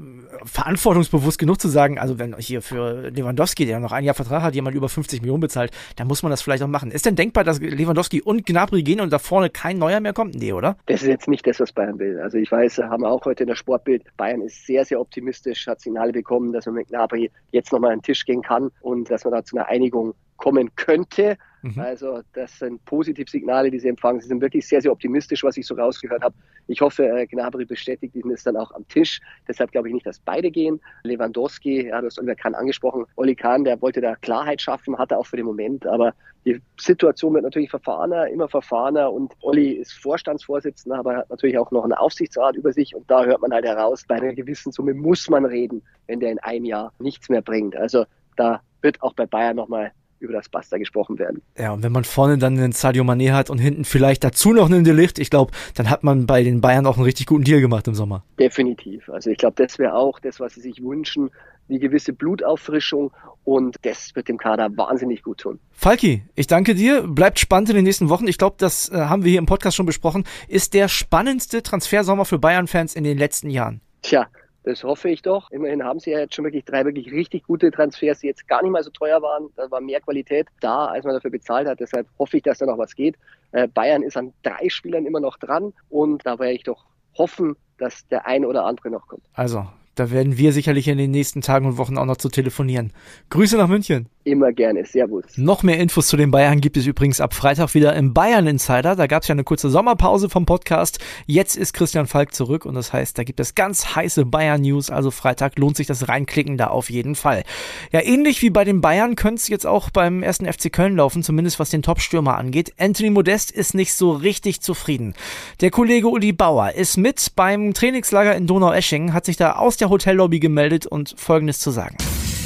verantwortungsbewusst 0.43 1.37
genug 1.37 1.61
zu 1.61 1.67
sagen, 1.67 1.99
also 1.99 2.17
wenn 2.17 2.35
hier 2.37 2.63
für 2.63 3.09
Lewandowski, 3.09 3.67
der 3.67 3.79
noch 3.79 3.91
ein 3.91 4.03
Jahr 4.03 4.15
Vertrag 4.15 4.41
hat, 4.41 4.55
jemand 4.55 4.75
über 4.75 4.89
50 4.89 5.21
Millionen 5.21 5.41
bezahlt, 5.41 5.71
dann 5.95 6.07
muss 6.07 6.23
man 6.23 6.31
das 6.31 6.41
vielleicht 6.41 6.63
auch 6.63 6.67
machen. 6.67 6.89
Ist 6.89 7.05
denn 7.05 7.15
denkbar, 7.15 7.43
dass 7.43 7.59
Lewandowski 7.59 8.21
und 8.21 8.43
Gnabry 8.43 8.81
gehen 8.81 9.01
und 9.01 9.13
da 9.13 9.19
vorne 9.19 9.51
kein 9.51 9.77
Neuer 9.77 9.99
mehr 9.99 10.13
kommt? 10.13 10.33
Nee, 10.33 10.53
oder? 10.53 10.77
Das 10.87 11.03
ist 11.03 11.09
jetzt 11.09 11.27
nicht 11.27 11.45
das, 11.45 11.59
was 11.59 11.71
Bayern 11.71 11.99
will. 11.99 12.19
Also 12.21 12.39
ich 12.39 12.51
weiß, 12.51 12.79
haben 12.79 13.03
wir 13.03 13.09
auch 13.09 13.23
heute 13.25 13.43
in 13.43 13.47
der 13.47 13.55
Sportbild, 13.55 14.03
Bayern 14.17 14.41
ist 14.41 14.65
sehr, 14.65 14.83
sehr 14.83 14.99
optimistisch, 14.99 15.67
hat 15.67 15.79
Signale 15.79 16.11
bekommen, 16.11 16.53
dass 16.53 16.65
mit 16.71 16.89
Gnabry 16.89 17.31
jetzt 17.51 17.71
nochmal 17.71 17.91
an 17.91 17.99
den 17.99 18.03
Tisch 18.03 18.25
gehen 18.25 18.41
kann 18.41 18.71
und 18.81 19.09
dass 19.09 19.23
man 19.23 19.33
da 19.33 19.43
zu 19.43 19.57
einer 19.57 19.67
Einigung 19.67 20.13
kommen 20.37 20.75
könnte. 20.75 21.37
Mhm. 21.61 21.79
Also 21.79 22.21
das 22.33 22.59
sind 22.59 22.83
Positivsignale, 22.85 23.71
die 23.71 23.79
sie 23.79 23.89
empfangen. 23.89 24.21
Sie 24.21 24.27
sind 24.27 24.41
wirklich 24.41 24.67
sehr, 24.67 24.81
sehr 24.81 24.91
optimistisch, 24.91 25.43
was 25.43 25.57
ich 25.57 25.65
so 25.65 25.75
rausgehört 25.75 26.23
habe. 26.23 26.35
Ich 26.67 26.81
hoffe, 26.81 27.07
äh, 27.07 27.25
Gnabry 27.27 27.65
bestätigt 27.65 28.15
ihn 28.15 28.29
ist 28.29 28.45
dann 28.45 28.57
auch 28.57 28.71
am 28.71 28.87
Tisch. 28.87 29.19
Deshalb 29.47 29.71
glaube 29.71 29.87
ich 29.87 29.93
nicht, 29.93 30.05
dass 30.05 30.19
beide 30.19 30.51
gehen. 30.51 30.79
Lewandowski, 31.03 31.87
ja, 31.87 31.99
du 32.01 32.07
hast 32.07 32.19
Oliver 32.19 32.35
Kahn 32.35 32.55
angesprochen. 32.55 33.05
Oli 33.15 33.35
Kahn, 33.35 33.63
der 33.63 33.81
wollte 33.81 34.01
da 34.01 34.15
Klarheit 34.15 34.61
schaffen, 34.61 34.97
hat 34.97 35.11
er 35.11 35.19
auch 35.19 35.25
für 35.25 35.37
den 35.37 35.45
Moment. 35.45 35.85
Aber 35.87 36.13
die 36.45 36.61
Situation 36.79 37.33
wird 37.33 37.43
natürlich 37.43 37.69
verfahrener, 37.69 38.27
immer 38.27 38.47
verfahrener. 38.47 39.11
Und 39.11 39.33
Olli 39.41 39.71
ist 39.73 39.93
Vorstandsvorsitzender, 39.93 40.99
aber 40.99 41.17
hat 41.17 41.29
natürlich 41.29 41.57
auch 41.57 41.71
noch 41.71 41.83
einen 41.83 41.93
Aufsichtsrat 41.93 42.55
über 42.55 42.71
sich. 42.71 42.95
Und 42.95 43.09
da 43.09 43.25
hört 43.25 43.41
man 43.41 43.51
halt 43.51 43.65
heraus, 43.65 44.05
bei 44.07 44.15
einer 44.15 44.33
gewissen 44.33 44.71
Summe 44.71 44.93
muss 44.93 45.29
man 45.29 45.45
reden, 45.45 45.81
wenn 46.07 46.19
der 46.19 46.31
in 46.31 46.39
einem 46.39 46.65
Jahr 46.65 46.93
nichts 46.99 47.29
mehr 47.29 47.41
bringt. 47.41 47.75
Also 47.75 48.05
da 48.37 48.61
wird 48.81 49.01
auch 49.01 49.13
bei 49.13 49.25
Bayern 49.25 49.55
nochmal 49.55 49.91
über 50.19 50.33
das 50.33 50.49
Basta 50.49 50.77
gesprochen 50.77 51.19
werden. 51.19 51.41
Ja, 51.57 51.71
und 51.71 51.83
wenn 51.83 51.91
man 51.91 52.03
vorne 52.03 52.37
dann 52.37 52.57
einen 52.57 52.71
Sadio 52.71 53.03
Mané 53.03 53.31
hat 53.31 53.49
und 53.49 53.59
hinten 53.59 53.85
vielleicht 53.85 54.23
dazu 54.23 54.53
noch 54.53 54.67
einen 54.67 54.83
Delicht, 54.83 55.19
ich 55.19 55.29
glaube, 55.29 55.51
dann 55.75 55.89
hat 55.89 56.03
man 56.03 56.25
bei 56.25 56.43
den 56.43 56.61
Bayern 56.61 56.85
auch 56.85 56.97
einen 56.97 57.05
richtig 57.05 57.27
guten 57.27 57.43
Deal 57.43 57.61
gemacht 57.61 57.87
im 57.87 57.95
Sommer. 57.95 58.23
Definitiv. 58.39 59.09
Also 59.09 59.29
ich 59.29 59.37
glaube, 59.37 59.55
das 59.63 59.79
wäre 59.79 59.93
auch 59.93 60.19
das, 60.19 60.39
was 60.39 60.55
sie 60.55 60.61
sich 60.61 60.83
wünschen, 60.83 61.29
die 61.69 61.79
gewisse 61.79 62.13
Blutauffrischung 62.13 63.11
und 63.43 63.77
das 63.81 64.15
wird 64.15 64.27
dem 64.27 64.37
Kader 64.37 64.69
wahnsinnig 64.75 65.23
gut 65.23 65.39
tun. 65.39 65.59
Falki, 65.71 66.23
ich 66.35 66.47
danke 66.47 66.75
dir. 66.75 67.03
Bleibt 67.07 67.39
spannend 67.39 67.69
in 67.69 67.75
den 67.75 67.85
nächsten 67.85 68.09
Wochen. 68.09 68.27
Ich 68.27 68.37
glaube, 68.37 68.55
das 68.57 68.89
äh, 68.89 68.95
haben 68.95 69.23
wir 69.23 69.31
hier 69.31 69.39
im 69.39 69.45
Podcast 69.45 69.77
schon 69.77 69.85
besprochen. 69.85 70.23
Ist 70.47 70.73
der 70.73 70.87
spannendste 70.87 71.63
Transfersommer 71.63 72.25
für 72.25 72.39
Bayern-Fans 72.39 72.95
in 72.95 73.03
den 73.03 73.17
letzten 73.17 73.49
Jahren. 73.49 73.81
Tja, 74.01 74.27
das 74.67 74.83
hoffe 74.83 75.09
ich 75.09 75.21
doch. 75.21 75.49
Immerhin 75.51 75.83
haben 75.83 75.99
sie 75.99 76.11
ja 76.11 76.19
jetzt 76.19 76.35
schon 76.35 76.43
wirklich 76.43 76.65
drei 76.65 76.83
wirklich 76.83 77.09
richtig 77.11 77.43
gute 77.43 77.71
Transfers, 77.71 78.19
die 78.19 78.27
jetzt 78.27 78.47
gar 78.47 78.61
nicht 78.61 78.71
mal 78.71 78.83
so 78.83 78.89
teuer 78.89 79.21
waren. 79.21 79.47
Da 79.55 79.71
war 79.71 79.79
mehr 79.79 80.01
Qualität 80.01 80.47
da, 80.59 80.87
als 80.87 81.05
man 81.05 81.13
dafür 81.13 81.31
bezahlt 81.31 81.67
hat. 81.67 81.79
Deshalb 81.79 82.07
hoffe 82.19 82.37
ich, 82.37 82.43
dass 82.43 82.57
da 82.57 82.65
noch 82.65 82.77
was 82.77 82.93
geht. 82.93 83.15
Äh, 83.53 83.69
Bayern 83.69 84.03
ist 84.03 84.17
an 84.17 84.33
drei 84.43 84.67
Spielern 84.67 85.05
immer 85.05 85.21
noch 85.21 85.37
dran 85.37 85.71
und 85.89 86.25
da 86.25 86.37
werde 86.37 86.53
ich 86.53 86.63
doch 86.63 86.85
hoffen, 87.17 87.55
dass 87.77 88.07
der 88.09 88.27
eine 88.27 88.47
oder 88.47 88.65
andere 88.65 88.89
noch 88.89 89.07
kommt. 89.07 89.23
Also, 89.33 89.65
da 89.95 90.11
werden 90.11 90.37
wir 90.37 90.51
sicherlich 90.51 90.89
in 90.89 90.97
den 90.97 91.11
nächsten 91.11 91.41
Tagen 91.41 91.65
und 91.65 91.77
Wochen 91.77 91.97
auch 91.97 92.05
noch 92.05 92.17
zu 92.17 92.27
telefonieren. 92.27 92.91
Grüße 93.29 93.55
nach 93.55 93.69
München. 93.69 94.09
Immer 94.27 94.53
gerne. 94.53 94.85
Servus. 94.85 95.23
Noch 95.37 95.63
mehr 95.63 95.79
Infos 95.79 96.07
zu 96.07 96.17
den 96.17 96.29
Bayern 96.29 96.61
gibt 96.61 96.77
es 96.77 96.85
übrigens 96.85 97.19
ab 97.19 97.33
Freitag 97.33 97.73
wieder 97.73 97.95
im 97.95 98.13
Bayern 98.13 98.45
Insider. 98.45 98.95
Da 98.95 99.07
gab 99.07 99.23
es 99.23 99.27
ja 99.27 99.33
eine 99.33 99.43
kurze 99.43 99.71
Sommerpause 99.71 100.29
vom 100.29 100.45
Podcast. 100.45 100.99
Jetzt 101.25 101.55
ist 101.55 101.73
Christian 101.73 102.05
Falk 102.05 102.35
zurück 102.35 102.65
und 102.65 102.75
das 102.75 102.93
heißt, 102.93 103.17
da 103.17 103.23
gibt 103.23 103.39
es 103.39 103.55
ganz 103.55 103.95
heiße 103.95 104.25
Bayern 104.25 104.61
News. 104.61 104.91
Also 104.91 105.09
Freitag 105.09 105.57
lohnt 105.57 105.77
sich 105.77 105.87
das 105.87 106.07
Reinklicken 106.07 106.57
da 106.57 106.67
auf 106.67 106.91
jeden 106.91 107.15
Fall. 107.15 107.43
Ja, 107.91 108.01
ähnlich 108.03 108.43
wie 108.43 108.51
bei 108.51 108.65
den 108.65 108.81
Bayern 108.81 109.15
könnte 109.15 109.41
es 109.41 109.47
jetzt 109.47 109.65
auch 109.65 109.89
beim 109.89 110.21
ersten 110.21 110.45
FC 110.45 110.71
Köln 110.71 110.95
laufen, 110.95 111.23
zumindest 111.23 111.59
was 111.59 111.71
den 111.71 111.81
Topstürmer 111.81 112.37
angeht. 112.37 112.73
Anthony 112.77 113.09
Modest 113.09 113.49
ist 113.49 113.73
nicht 113.73 113.95
so 113.95 114.11
richtig 114.11 114.61
zufrieden. 114.61 115.15
Der 115.61 115.71
Kollege 115.71 116.07
Uli 116.07 116.33
Bauer 116.33 116.73
ist 116.73 116.97
mit 116.97 117.31
beim 117.35 117.73
Trainingslager 117.73 118.35
in 118.35 118.45
Donaueschingen, 118.45 119.13
hat 119.13 119.25
sich 119.25 119.37
da 119.37 119.53
aus 119.53 119.77
der 119.77 119.87
der 119.87 119.89
Hotellobby 119.89 120.39
gemeldet 120.39 120.85
und 120.85 121.15
Folgendes 121.17 121.59
zu 121.59 121.71
sagen. 121.71 121.95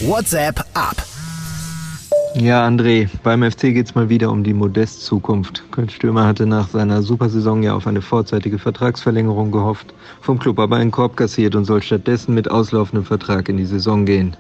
WhatsApp 0.02 0.64
ab. 0.74 0.96
Ja, 2.34 2.66
André, 2.66 3.10
beim 3.24 3.44
FC 3.44 3.74
geht 3.74 3.88
es 3.88 3.96
mal 3.96 4.08
wieder 4.08 4.32
um 4.32 4.42
die 4.42 4.54
Modest-Zukunft. 4.54 5.66
Köln 5.70 5.90
Stürmer 5.90 6.26
hatte 6.26 6.46
nach 6.46 6.70
seiner 6.70 7.02
Supersaison 7.02 7.62
ja 7.62 7.76
auf 7.76 7.88
eine 7.88 8.02
vorzeitige 8.02 8.58
Vertragsverlängerung 8.58 9.52
gehofft, 9.52 9.94
vom 10.22 10.40
Club 10.40 10.58
aber 10.60 10.78
einen 10.78 10.92
Korb 10.92 11.18
kassiert 11.18 11.56
und 11.56 11.66
soll 11.66 11.84
stattdessen 11.84 12.34
mit 12.34 12.50
auslaufendem 12.50 13.04
Vertrag 13.04 13.50
in 13.50 13.58
die 13.58 13.66
Saison 13.66 14.06
gehen. 14.06 14.38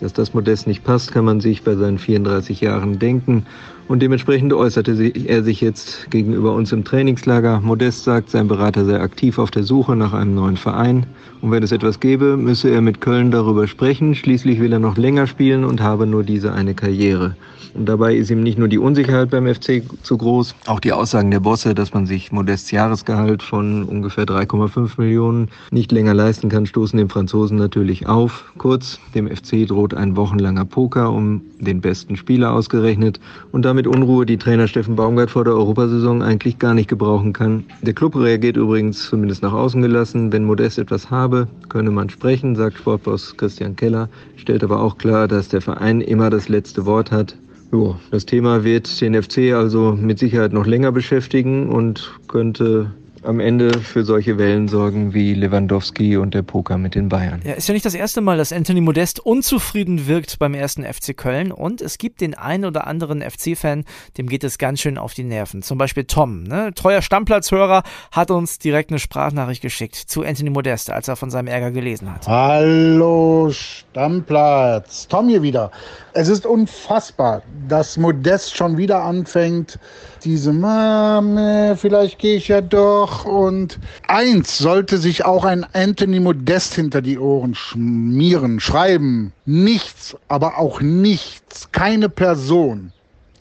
Dass 0.00 0.12
das 0.12 0.34
Modest 0.34 0.66
nicht 0.66 0.84
passt, 0.84 1.12
kann 1.12 1.24
man 1.24 1.40
sich 1.40 1.62
bei 1.62 1.76
seinen 1.76 1.98
34 1.98 2.60
Jahren 2.60 2.98
denken. 2.98 3.46
Und 3.90 4.02
dementsprechend 4.02 4.52
äußerte 4.52 4.92
er 5.26 5.42
sich 5.42 5.60
jetzt 5.60 6.12
gegenüber 6.12 6.54
uns 6.54 6.70
im 6.70 6.84
Trainingslager. 6.84 7.60
Modest 7.60 8.04
sagt, 8.04 8.30
sein 8.30 8.46
Berater 8.46 8.84
sei 8.84 9.00
aktiv 9.00 9.36
auf 9.36 9.50
der 9.50 9.64
Suche 9.64 9.96
nach 9.96 10.12
einem 10.12 10.36
neuen 10.36 10.56
Verein. 10.56 11.06
Und 11.40 11.50
wenn 11.50 11.64
es 11.64 11.72
etwas 11.72 11.98
gäbe, 11.98 12.36
müsse 12.36 12.70
er 12.70 12.82
mit 12.82 13.00
Köln 13.00 13.32
darüber 13.32 13.66
sprechen. 13.66 14.14
Schließlich 14.14 14.60
will 14.60 14.72
er 14.72 14.78
noch 14.78 14.96
länger 14.96 15.26
spielen 15.26 15.64
und 15.64 15.80
habe 15.80 16.06
nur 16.06 16.22
diese 16.22 16.52
eine 16.52 16.74
Karriere. 16.74 17.34
Und 17.74 17.86
dabei 17.86 18.14
ist 18.14 18.30
ihm 18.30 18.42
nicht 18.42 18.58
nur 18.58 18.68
die 18.68 18.78
Unsicherheit 18.78 19.30
beim 19.30 19.46
FC 19.46 19.82
zu 20.02 20.18
groß, 20.18 20.54
auch 20.66 20.80
die 20.80 20.92
Aussagen 20.92 21.30
der 21.30 21.40
Bosse, 21.40 21.74
dass 21.74 21.94
man 21.94 22.06
sich 22.06 22.32
Modests 22.32 22.70
Jahresgehalt 22.70 23.42
von 23.42 23.84
ungefähr 23.84 24.24
3,5 24.24 25.00
Millionen 25.00 25.48
nicht 25.70 25.92
länger 25.92 26.14
leisten 26.14 26.48
kann, 26.48 26.66
stoßen 26.66 26.98
dem 26.98 27.08
Franzosen 27.08 27.56
natürlich 27.58 28.08
auf. 28.08 28.52
Kurz, 28.58 28.98
dem 29.14 29.28
FC 29.28 29.68
droht 29.68 29.94
ein 29.94 30.16
wochenlanger 30.16 30.64
Poker 30.64 31.12
um 31.12 31.42
den 31.60 31.80
besten 31.80 32.16
Spieler 32.16 32.52
ausgerechnet 32.52 33.20
und 33.52 33.64
damit 33.64 33.79
Unruhe, 33.86 34.26
die 34.26 34.36
Trainer 34.36 34.68
Steffen 34.68 34.96
Baumgart 34.96 35.30
vor 35.30 35.44
der 35.44 35.54
Europasaison 35.54 36.22
eigentlich 36.22 36.58
gar 36.58 36.74
nicht 36.74 36.88
gebrauchen 36.88 37.32
kann. 37.32 37.64
Der 37.82 37.94
Club 37.94 38.16
reagiert 38.16 38.56
übrigens 38.56 39.08
zumindest 39.08 39.42
nach 39.42 39.52
außen 39.52 39.82
gelassen, 39.82 40.32
wenn 40.32 40.44
Modest 40.44 40.78
etwas 40.78 41.10
habe, 41.10 41.48
könne 41.68 41.90
man 41.90 42.10
sprechen, 42.10 42.56
sagt 42.56 42.78
Sportboss 42.78 43.36
Christian 43.36 43.76
Keller, 43.76 44.08
stellt 44.36 44.64
aber 44.64 44.80
auch 44.80 44.98
klar, 44.98 45.28
dass 45.28 45.48
der 45.48 45.60
Verein 45.60 46.00
immer 46.00 46.30
das 46.30 46.48
letzte 46.48 46.86
Wort 46.86 47.10
hat. 47.10 47.36
Jo, 47.72 47.96
das 48.10 48.26
Thema 48.26 48.64
wird 48.64 49.00
den 49.00 49.20
FC 49.20 49.52
also 49.54 49.92
mit 49.92 50.18
Sicherheit 50.18 50.52
noch 50.52 50.66
länger 50.66 50.90
beschäftigen 50.90 51.68
und 51.68 52.12
könnte 52.26 52.90
am 53.22 53.40
Ende 53.40 53.80
für 53.80 54.04
solche 54.04 54.38
Wellen 54.38 54.68
sorgen 54.68 55.12
wie 55.12 55.34
Lewandowski 55.34 56.16
und 56.16 56.32
der 56.34 56.42
Poker 56.42 56.78
mit 56.78 56.94
den 56.94 57.08
Bayern. 57.08 57.40
Ja, 57.44 57.52
ist 57.52 57.68
ja 57.68 57.74
nicht 57.74 57.84
das 57.84 57.94
erste 57.94 58.20
Mal, 58.20 58.38
dass 58.38 58.52
Anthony 58.52 58.80
Modest 58.80 59.20
unzufrieden 59.20 60.06
wirkt 60.06 60.38
beim 60.38 60.54
ersten 60.54 60.84
FC 60.84 61.16
Köln 61.16 61.52
und 61.52 61.82
es 61.82 61.98
gibt 61.98 62.20
den 62.20 62.34
einen 62.34 62.64
oder 62.64 62.86
anderen 62.86 63.22
FC-Fan, 63.22 63.84
dem 64.16 64.28
geht 64.28 64.44
es 64.44 64.58
ganz 64.58 64.80
schön 64.80 64.96
auf 64.96 65.12
die 65.14 65.24
Nerven. 65.24 65.62
Zum 65.62 65.76
Beispiel 65.76 66.04
Tom, 66.04 66.44
ne? 66.44 66.72
treuer 66.74 67.02
Stammplatzhörer, 67.02 67.82
hat 68.10 68.30
uns 68.30 68.58
direkt 68.58 68.90
eine 68.90 68.98
Sprachnachricht 68.98 69.62
geschickt 69.62 69.96
zu 69.96 70.22
Anthony 70.22 70.50
Modest, 70.50 70.90
als 70.90 71.08
er 71.08 71.16
von 71.16 71.30
seinem 71.30 71.48
Ärger 71.48 71.72
gelesen 71.72 72.12
hat. 72.12 72.26
Hallo 72.26 73.50
Stammplatz, 73.50 75.08
Tom 75.08 75.28
hier 75.28 75.42
wieder. 75.42 75.70
Es 76.12 76.28
ist 76.28 76.46
unfassbar, 76.46 77.42
dass 77.68 77.96
Modest 77.96 78.56
schon 78.56 78.76
wieder 78.76 79.02
anfängt, 79.02 79.78
diese 80.24 80.52
Mame, 80.52 81.76
vielleicht 81.76 82.18
gehe 82.18 82.36
ich 82.36 82.48
ja 82.48 82.60
doch. 82.60 83.09
Und 83.24 83.78
eins 84.08 84.58
sollte 84.58 84.98
sich 84.98 85.24
auch 85.24 85.44
ein 85.44 85.66
Anthony 85.72 86.20
Modest 86.20 86.74
hinter 86.74 87.02
die 87.02 87.18
Ohren 87.18 87.54
schmieren, 87.54 88.60
schreiben. 88.60 89.32
Nichts, 89.44 90.16
aber 90.28 90.58
auch 90.58 90.80
nichts, 90.80 91.68
keine 91.72 92.08
Person 92.08 92.92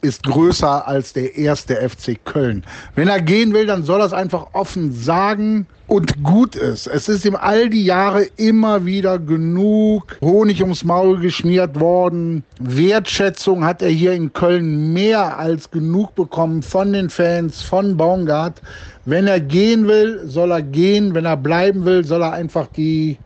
ist 0.01 0.23
größer 0.23 0.87
als 0.87 1.13
der 1.13 1.35
erste 1.37 1.75
FC 1.75 2.17
Köln. 2.23 2.63
Wenn 2.95 3.07
er 3.07 3.21
gehen 3.21 3.53
will, 3.53 3.65
dann 3.65 3.83
soll 3.83 3.99
er 3.99 4.05
es 4.05 4.13
einfach 4.13 4.47
offen 4.53 4.93
sagen 4.93 5.67
und 5.87 6.23
gut 6.23 6.55
ist. 6.55 6.87
Es 6.87 7.09
ist 7.09 7.25
ihm 7.25 7.35
all 7.35 7.69
die 7.69 7.83
Jahre 7.83 8.23
immer 8.37 8.85
wieder 8.85 9.19
genug 9.19 10.17
Honig 10.21 10.61
ums 10.61 10.83
Maul 10.83 11.19
geschmiert 11.19 11.79
worden. 11.79 12.43
Wertschätzung 12.59 13.65
hat 13.65 13.81
er 13.81 13.89
hier 13.89 14.13
in 14.13 14.31
Köln 14.31 14.93
mehr 14.93 15.37
als 15.37 15.69
genug 15.69 16.15
bekommen 16.15 16.61
von 16.61 16.93
den 16.93 17.09
Fans, 17.09 17.61
von 17.61 17.97
Baumgart. 17.97 18.61
Wenn 19.09 19.25
er 19.25 19.39
gehen 19.39 19.87
will, 19.87 20.27
soll 20.27 20.51
er 20.51 20.61
gehen. 20.61 21.15
Wenn 21.15 21.25
er 21.25 21.35
bleiben 21.35 21.83
will, 21.83 22.05
soll 22.05 22.21
er 22.21 22.33
einfach 22.33 22.67
die 22.67 23.17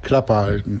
Klappe 0.00 0.34
halten. 0.34 0.80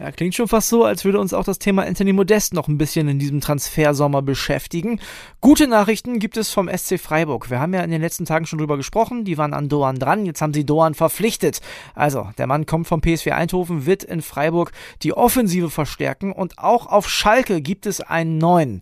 Ja, 0.00 0.10
klingt 0.12 0.34
schon 0.34 0.48
fast 0.48 0.68
so, 0.70 0.84
als 0.84 1.04
würde 1.04 1.20
uns 1.20 1.34
auch 1.34 1.44
das 1.44 1.58
Thema 1.58 1.82
Anthony 1.82 2.14
Modest 2.14 2.54
noch 2.54 2.68
ein 2.68 2.78
bisschen 2.78 3.06
in 3.06 3.18
diesem 3.18 3.42
Transfersommer 3.42 4.22
beschäftigen. 4.22 4.98
Gute 5.42 5.68
Nachrichten 5.68 6.18
gibt 6.18 6.38
es 6.38 6.48
vom 6.48 6.70
SC 6.74 6.98
Freiburg. 6.98 7.50
Wir 7.50 7.60
haben 7.60 7.74
ja 7.74 7.82
in 7.82 7.90
den 7.90 8.00
letzten 8.00 8.24
Tagen 8.24 8.46
schon 8.46 8.58
drüber 8.58 8.78
gesprochen. 8.78 9.26
Die 9.26 9.36
waren 9.36 9.52
an 9.52 9.68
Doan 9.68 9.98
dran. 9.98 10.24
Jetzt 10.24 10.40
haben 10.40 10.54
sie 10.54 10.64
Doan 10.64 10.94
verpflichtet. 10.94 11.60
Also, 11.94 12.30
der 12.38 12.46
Mann 12.46 12.64
kommt 12.64 12.86
vom 12.86 13.02
PSV 13.02 13.26
Eindhoven, 13.26 13.84
wird 13.84 14.02
in 14.02 14.22
Freiburg 14.22 14.72
die 15.02 15.12
Offensive 15.12 15.68
verstärken 15.68 16.32
und 16.32 16.58
auch 16.58 16.86
auf 16.86 17.06
Schalke 17.06 17.60
gibt 17.60 17.84
es 17.84 18.00
einen 18.00 18.38
neuen. 18.38 18.80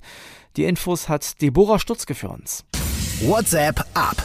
Die 0.56 0.66
Infos 0.66 1.08
hat 1.08 1.42
Deborah 1.42 1.80
Stutzke 1.80 2.14
für 2.14 2.28
uns. 2.28 2.64
WhatsApp 3.22 3.84
ab. 3.94 4.24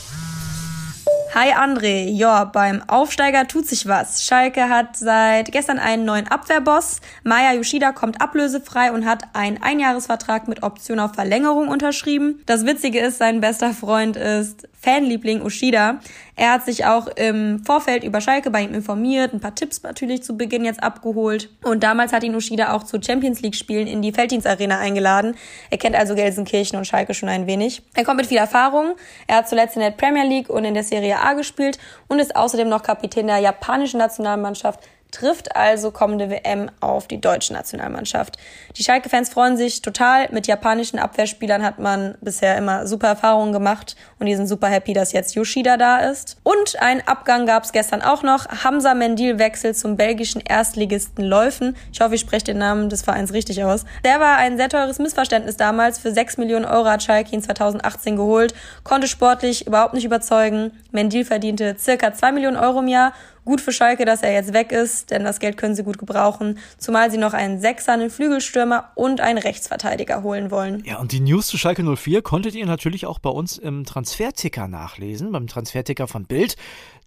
Hi 1.36 1.52
André, 1.52 2.12
ja, 2.12 2.44
beim 2.44 2.84
Aufsteiger 2.88 3.48
tut 3.48 3.66
sich 3.66 3.88
was. 3.88 4.24
Schalke 4.24 4.70
hat 4.70 4.96
seit 4.96 5.52
gestern 5.52 5.80
einen 5.80 6.06
neuen 6.06 6.28
Abwehrboss. 6.28 7.02
Maya 7.24 7.54
Yoshida 7.54 7.92
kommt 7.92 8.22
ablösefrei 8.22 8.92
und 8.92 9.08
hat 9.08 9.24
einen 9.34 9.60
Einjahresvertrag 9.60 10.48
mit 10.48 10.62
Option 10.62 11.00
auf 11.00 11.16
Verlängerung 11.16 11.70
unterschrieben. 11.70 12.44
Das 12.46 12.68
Witzige 12.68 13.00
ist, 13.00 13.18
sein 13.18 13.42
bester 13.42 13.74
Freund 13.74 14.16
ist 14.16 14.68
Fanliebling 14.84 15.42
Ushida. 15.42 16.00
Er 16.36 16.52
hat 16.52 16.66
sich 16.66 16.86
auch 16.86 17.08
im 17.08 17.63
Vorfeld 17.63 18.04
über 18.04 18.20
Schalke 18.20 18.52
bei 18.52 18.62
ihm 18.62 18.74
informiert, 18.74 19.34
ein 19.34 19.40
paar 19.40 19.56
Tipps 19.56 19.82
natürlich 19.82 20.24
zu 20.24 20.36
Beginn 20.36 20.66
jetzt 20.66 20.84
abgeholt. 20.84 21.50
Und 21.63 21.84
damals 21.84 22.12
hat 22.12 22.24
ihn 22.24 22.36
Ushida 22.36 22.74
auch 22.74 22.84
zu 22.84 23.02
Champions 23.02 23.42
League 23.42 23.56
Spielen 23.56 23.88
in 23.88 24.02
die 24.02 24.12
Felddienstarena 24.12 24.78
eingeladen. 24.80 25.36
Er 25.70 25.78
kennt 25.78 25.96
also 25.96 26.16
Gelsenkirchen 26.16 26.78
und 26.78 26.86
Schalke 26.86 27.13
schon 27.13 27.30
ein 27.30 27.48
wenig. 27.48 27.82
Er 27.94 28.04
kommt 28.04 28.18
mit 28.18 28.28
viel 28.28 28.38
Erfahrung. 28.38 28.96
Er 29.28 29.38
hat 29.38 29.50
zuletzt 29.50 29.78
in 29.78 29.82
der 29.82 29.92
Premier 29.92 30.25
League 30.25 30.50
und 30.50 30.66
in 30.66 30.74
der 30.74 30.84
Serie 30.84 31.23
A 31.24 31.34
gespielt 31.34 31.77
und 32.08 32.20
ist 32.20 32.36
außerdem 32.36 32.70
noch 32.70 32.84
Kapitän 32.84 33.27
der 33.27 33.39
japanischen 33.39 33.98
Nationalmannschaft 33.98 34.80
trifft 35.13 35.56
also 35.56 35.92
kommende 35.92 36.30
WM 36.30 36.70
auf 36.82 37.08
die 37.08 37.22
deutsche 37.22 37.53
Nationalmannschaft. 37.53 38.38
Die 38.75 38.84
Schalke-Fans 38.84 39.30
freuen 39.30 39.56
sich 39.56 39.82
total. 39.82 40.27
Mit 40.32 40.48
japanischen 40.48 41.00
Abwehrspielern 41.00 41.63
hat 41.63 41.80
man 41.80 42.15
bisher 42.22 42.58
immer 42.58 42.88
super 42.88 43.08
Erfahrungen 43.08 43.53
gemacht 43.53 43.96
und 44.20 44.25
die 44.25 44.36
sind 44.36 44.48
super 44.48 44.68
happy, 44.68 44.94
dass 44.94 45.13
jetzt 45.13 45.36
Yoshida 45.36 45.77
da 45.77 46.00
ist. 46.00 46.38
Und 46.44 46.82
einen 46.82 47.01
Abgang 47.08 47.46
gab 47.46 47.63
es 47.63 47.72
gestern 47.72 48.01
auch 48.01 48.24
noch. 48.24 48.48
Hamza 48.63 48.96
Mendil 48.96 49.38
wechselt 49.38 49.77
zum 49.77 49.96
belgischen 49.96 50.42
Erstligisten 50.42 51.24
Läufen. 51.24 51.77
Ich 51.92 52.01
hoffe, 52.01 52.15
ich 52.15 52.22
spreche 52.22 52.46
den 52.46 52.58
Namen 52.58 52.89
des 52.89 53.03
Vereins 53.03 53.34
richtig 53.34 53.63
aus. 53.63 53.86
Der 54.03 54.20
war 54.20 54.38
ein 54.38 54.58
sehr 54.58 54.70
teures 54.70 54.98
Missverständnis 54.98 55.58
damals. 55.58 56.00
Für 56.00 56.12
6 56.12 56.38
Millionen 56.38 56.65
Euro 56.65 56.86
hat 56.86 57.03
Schalke 57.03 57.36
ihn 57.36 57.44
2018 57.44 58.18
geholt, 58.18 58.56
konnte 58.84 59.08
sportlich 59.08 59.68
überhaupt 59.68 59.94
nicht 59.94 60.06
überzeugen. 60.06 60.72
Mendil 60.94 61.26
verdiente 61.26 61.76
circa 61.78 62.14
2 62.14 62.32
Millionen 62.32 62.58
Euro 62.58 62.80
im 62.80 62.88
Jahr. 62.88 63.14
Gut 63.46 63.60
für 63.60 63.74
Schalke, 63.74 64.06
dass 64.06 64.24
er 64.24 64.32
jetzt 64.32 64.54
weg 64.54 64.72
ist, 64.72 65.12
denn 65.12 65.26
das 65.26 65.40
Geld 65.40 65.58
können 65.58 65.76
sie 65.76 65.84
gut 65.84 65.98
gebrauchen, 65.98 66.60
zumal 66.78 67.12
sie 67.12 67.18
noch 67.18 67.34
einen 67.34 67.60
Sechser, 67.60 67.92
einen 67.92 68.10
Flügelstürmer 68.10 68.92
und 68.96 69.20
einen 69.20 69.38
Rechtsverteidiger 69.38 70.24
holen 70.24 70.50
wollen. 70.50 70.82
Ja, 70.86 71.00
und 71.00 71.12
die 71.12 71.20
News 71.20 71.48
zu 71.48 71.58
Schalke 71.58 71.84
04 71.84 72.22
konntet 72.22 72.56
ihr 72.56 72.66
natürlich 72.66 73.06
auch 73.06 73.20
bei 73.20 73.30
uns 73.30 73.58
im 73.58 73.84
Transferticker 73.84 74.70
nachlesen, 74.70 75.34
beim 75.34 75.48
Transferticker 75.48 76.08
von 76.08 76.24
Bild 76.24 76.56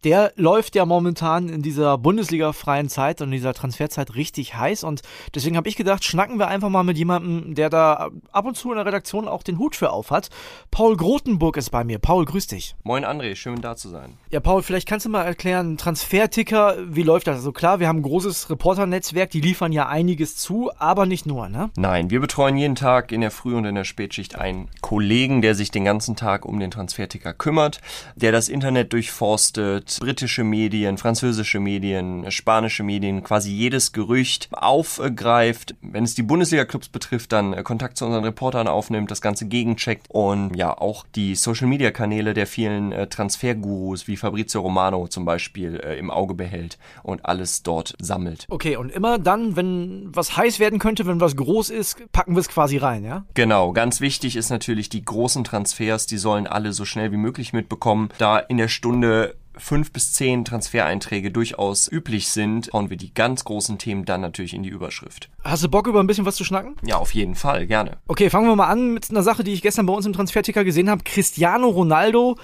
der 0.07 0.33
läuft 0.37 0.77
ja 0.77 0.87
momentan 0.87 1.49
in 1.49 1.63
dieser 1.63 1.99
Bundesliga-freien 1.99 2.89
Zeit 2.89 3.21
und 3.21 3.27
in 3.27 3.33
dieser 3.33 3.55
Transferzeit 3.55 4.15
richtig 4.15 4.55
heiß. 4.55 4.85
Und 4.85 5.03
deswegen 5.35 5.57
habe 5.57 5.69
ich 5.69 5.75
gedacht, 5.75 6.05
schnacken 6.05 6.39
wir 6.39 6.47
einfach 6.47 6.69
mal 6.69 6.85
mit 6.85 6.97
jemandem, 6.97 7.57
der 7.57 7.71
da 7.71 8.11
ab 8.31 8.45
und 8.47 8.57
zu 8.57 8.71
in 8.71 8.77
der 8.77 8.87
Redaktion 8.87 9.27
auch 9.27 9.43
den 9.43 9.59
Hut 9.59 9.75
für 9.75 9.91
auf 9.91 10.13
hat. 10.13 10.29
Paul 10.71 10.97
Grotenburg 10.97 11.57
ist 11.57 11.71
bei 11.71 11.83
mir. 11.83 11.99
Paul, 11.99 12.25
grüß 12.25 12.47
dich. 12.47 12.77
Moin 12.85 13.05
André, 13.05 13.35
schön 13.35 13.61
da 13.61 13.75
zu 13.75 13.89
sein. 13.89 14.17
Ja, 14.31 14.39
Paul, 14.39 14.63
vielleicht 14.63 14.87
kannst 14.87 15.07
du 15.07 15.11
mal 15.11 15.25
erklären, 15.25 15.77
Transferticker, 15.77 16.77
wie 16.87 17.03
läuft 17.03 17.27
das? 17.27 17.39
Also 17.39 17.51
klar, 17.51 17.81
wir 17.81 17.89
haben 17.89 17.99
ein 17.99 18.03
großes 18.03 18.49
Reporternetzwerk, 18.49 19.31
die 19.31 19.41
liefern 19.41 19.73
ja 19.73 19.89
einiges 19.89 20.37
zu, 20.37 20.71
aber 20.79 21.07
nicht 21.07 21.27
nur, 21.27 21.49
ne? 21.49 21.71
Nein, 21.77 22.11
wir 22.11 22.21
betreuen 22.21 22.57
jeden 22.57 22.77
Tag 22.77 23.11
in 23.11 23.23
der 23.23 23.33
Früh- 23.33 23.57
und 23.57 23.65
in 23.65 23.75
der 23.75 23.83
Spätschicht 23.83 24.39
einen 24.39 24.69
Kollegen, 24.83 25.43
der 25.43 25.57
sich 25.57 25.73
den 25.73 25.85
ganzen 25.85 26.15
Tag 26.15 26.45
um 26.45 26.61
den 26.61 26.71
Transferticker 26.71 27.35
kümmert, 27.35 27.81
der 28.15 28.31
das 28.31 28.49
Internet 28.49 28.93
durchforstet, 28.93 29.96
britische 30.01 30.45
Medien, 30.45 30.99
französische 30.99 31.61
Medien, 31.61 32.31
spanische 32.31 32.83
Medien, 32.83 33.23
quasi 33.23 33.51
jedes 33.51 33.93
Gerücht 33.93 34.49
aufgreift. 34.53 35.75
Wenn 35.83 36.05
es 36.05 36.15
die 36.15 36.23
Bundesliga-Clubs 36.23 36.89
betrifft, 36.89 37.33
dann 37.33 37.53
äh, 37.53 37.63
Kontakt 37.63 37.97
zu 37.97 38.07
unseren 38.07 38.25
Reportern 38.25 38.69
aufnimmt, 38.69 39.11
das 39.11 39.21
Ganze 39.21 39.47
gegencheckt 39.47 40.07
und 40.09 40.55
ja 40.57 40.77
auch 40.77 41.05
die 41.15 41.35
Social-Media-Kanäle 41.35 42.35
der 42.35 42.47
vielen 42.47 42.93
äh, 42.93 43.07
Transfergurus 43.07 44.09
wie 44.09 44.17
Fabrizio 44.17 44.61
Romano 44.61 45.09
zum 45.09 45.25
Beispiel 45.25 45.81
äh, 45.83 45.99
im 45.99 46.11
Auge 46.11 46.35
behält 46.35 46.79
und 47.03 47.25
alles 47.25 47.63
dort 47.63 47.95
sammelt. 48.01 48.47
Okay, 48.49 48.77
und 48.77 48.91
immer 48.91 49.19
dann, 49.19 49.57
wenn 49.57 50.11
was 50.15 50.37
heiß 50.37 50.61
werden 50.61 50.79
könnte, 50.79 51.07
wenn 51.07 51.21
was 51.21 51.37
groß 51.37 51.71
ist, 51.71 51.97
packen 52.13 52.35
wir 52.35 52.41
es 52.41 52.49
quasi 52.49 52.77
rein, 52.77 53.05
ja? 53.05 53.25
Genau, 53.35 53.73
ganz 53.73 54.01
wichtig 54.01 54.37
ist 54.37 54.51
natürlich 54.51 54.89
die 54.89 55.05
großen 55.05 55.45
Transfers, 55.45 56.07
die 56.07 56.19
sollen 56.19 56.47
alle 56.47 56.73
so 56.73 56.85
schnell 56.85 57.13
wie 57.13 57.17
möglich 57.17 57.53
mitbekommen, 57.53 58.09
da 58.19 58.39
in 58.39 58.57
der 58.57 58.69
Stunde 58.69 59.37
fünf 59.57 59.93
bis 59.93 60.13
zehn 60.13 60.45
Transfereinträge 60.45 61.31
durchaus 61.31 61.91
üblich 61.91 62.29
sind, 62.29 62.71
hauen 62.73 62.91
wir 62.91 62.97
die 62.97 63.15
ganz 63.15 63.45
großen 63.45 63.79
Themen 63.79 64.05
dann 64.05 64.21
natürlich 64.21 64.55
in 64.55 64.63
die 64.63 64.69
Überschrift. 64.69 65.31
Hast 65.45 65.65
du 65.65 65.69
Bock, 65.69 65.87
über 65.87 66.01
ein 66.01 66.07
bisschen 66.07 66.27
was 66.27 66.37
zu 66.37 66.45
schnacken? 66.45 66.77
Ja, 66.85 66.97
auf 66.97 67.15
jeden 67.15 67.35
Fall, 67.35 67.67
gerne. 67.67 67.99
Okay, 68.09 68.31
fangen 68.31 68.49
wir 68.49 68.57
mal 68.57 68.69
an 68.69 68.93
mit 68.95 69.11
einer 69.11 69.23
Sache, 69.23 69.45
die 69.45 69.53
ich 69.53 69.63
gestern 69.63 69.87
bei 69.87 69.93
uns 69.93 70.07
im 70.07 70.13
Transferticker 70.13 70.65
gesehen 70.65 70.91
habe. 70.91 71.03
Cristiano 71.05 71.69
Ronaldo 71.69 72.37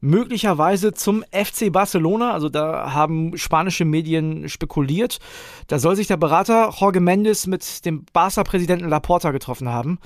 möglicherweise 0.00 0.92
zum 0.92 1.24
FC 1.32 1.72
Barcelona. 1.72 2.32
Also 2.32 2.48
da 2.48 2.92
haben 2.92 3.36
spanische 3.36 3.84
Medien 3.84 4.48
spekuliert. 4.48 5.18
Da 5.68 5.78
soll 5.78 5.96
sich 5.96 6.06
der 6.06 6.16
Berater 6.16 6.72
Jorge 6.78 7.00
Mendes 7.00 7.46
mit 7.46 7.84
dem 7.84 8.04
Barca-Präsidenten 8.12 8.88
Laporta 8.88 9.30
getroffen 9.30 9.68
haben. 9.68 9.98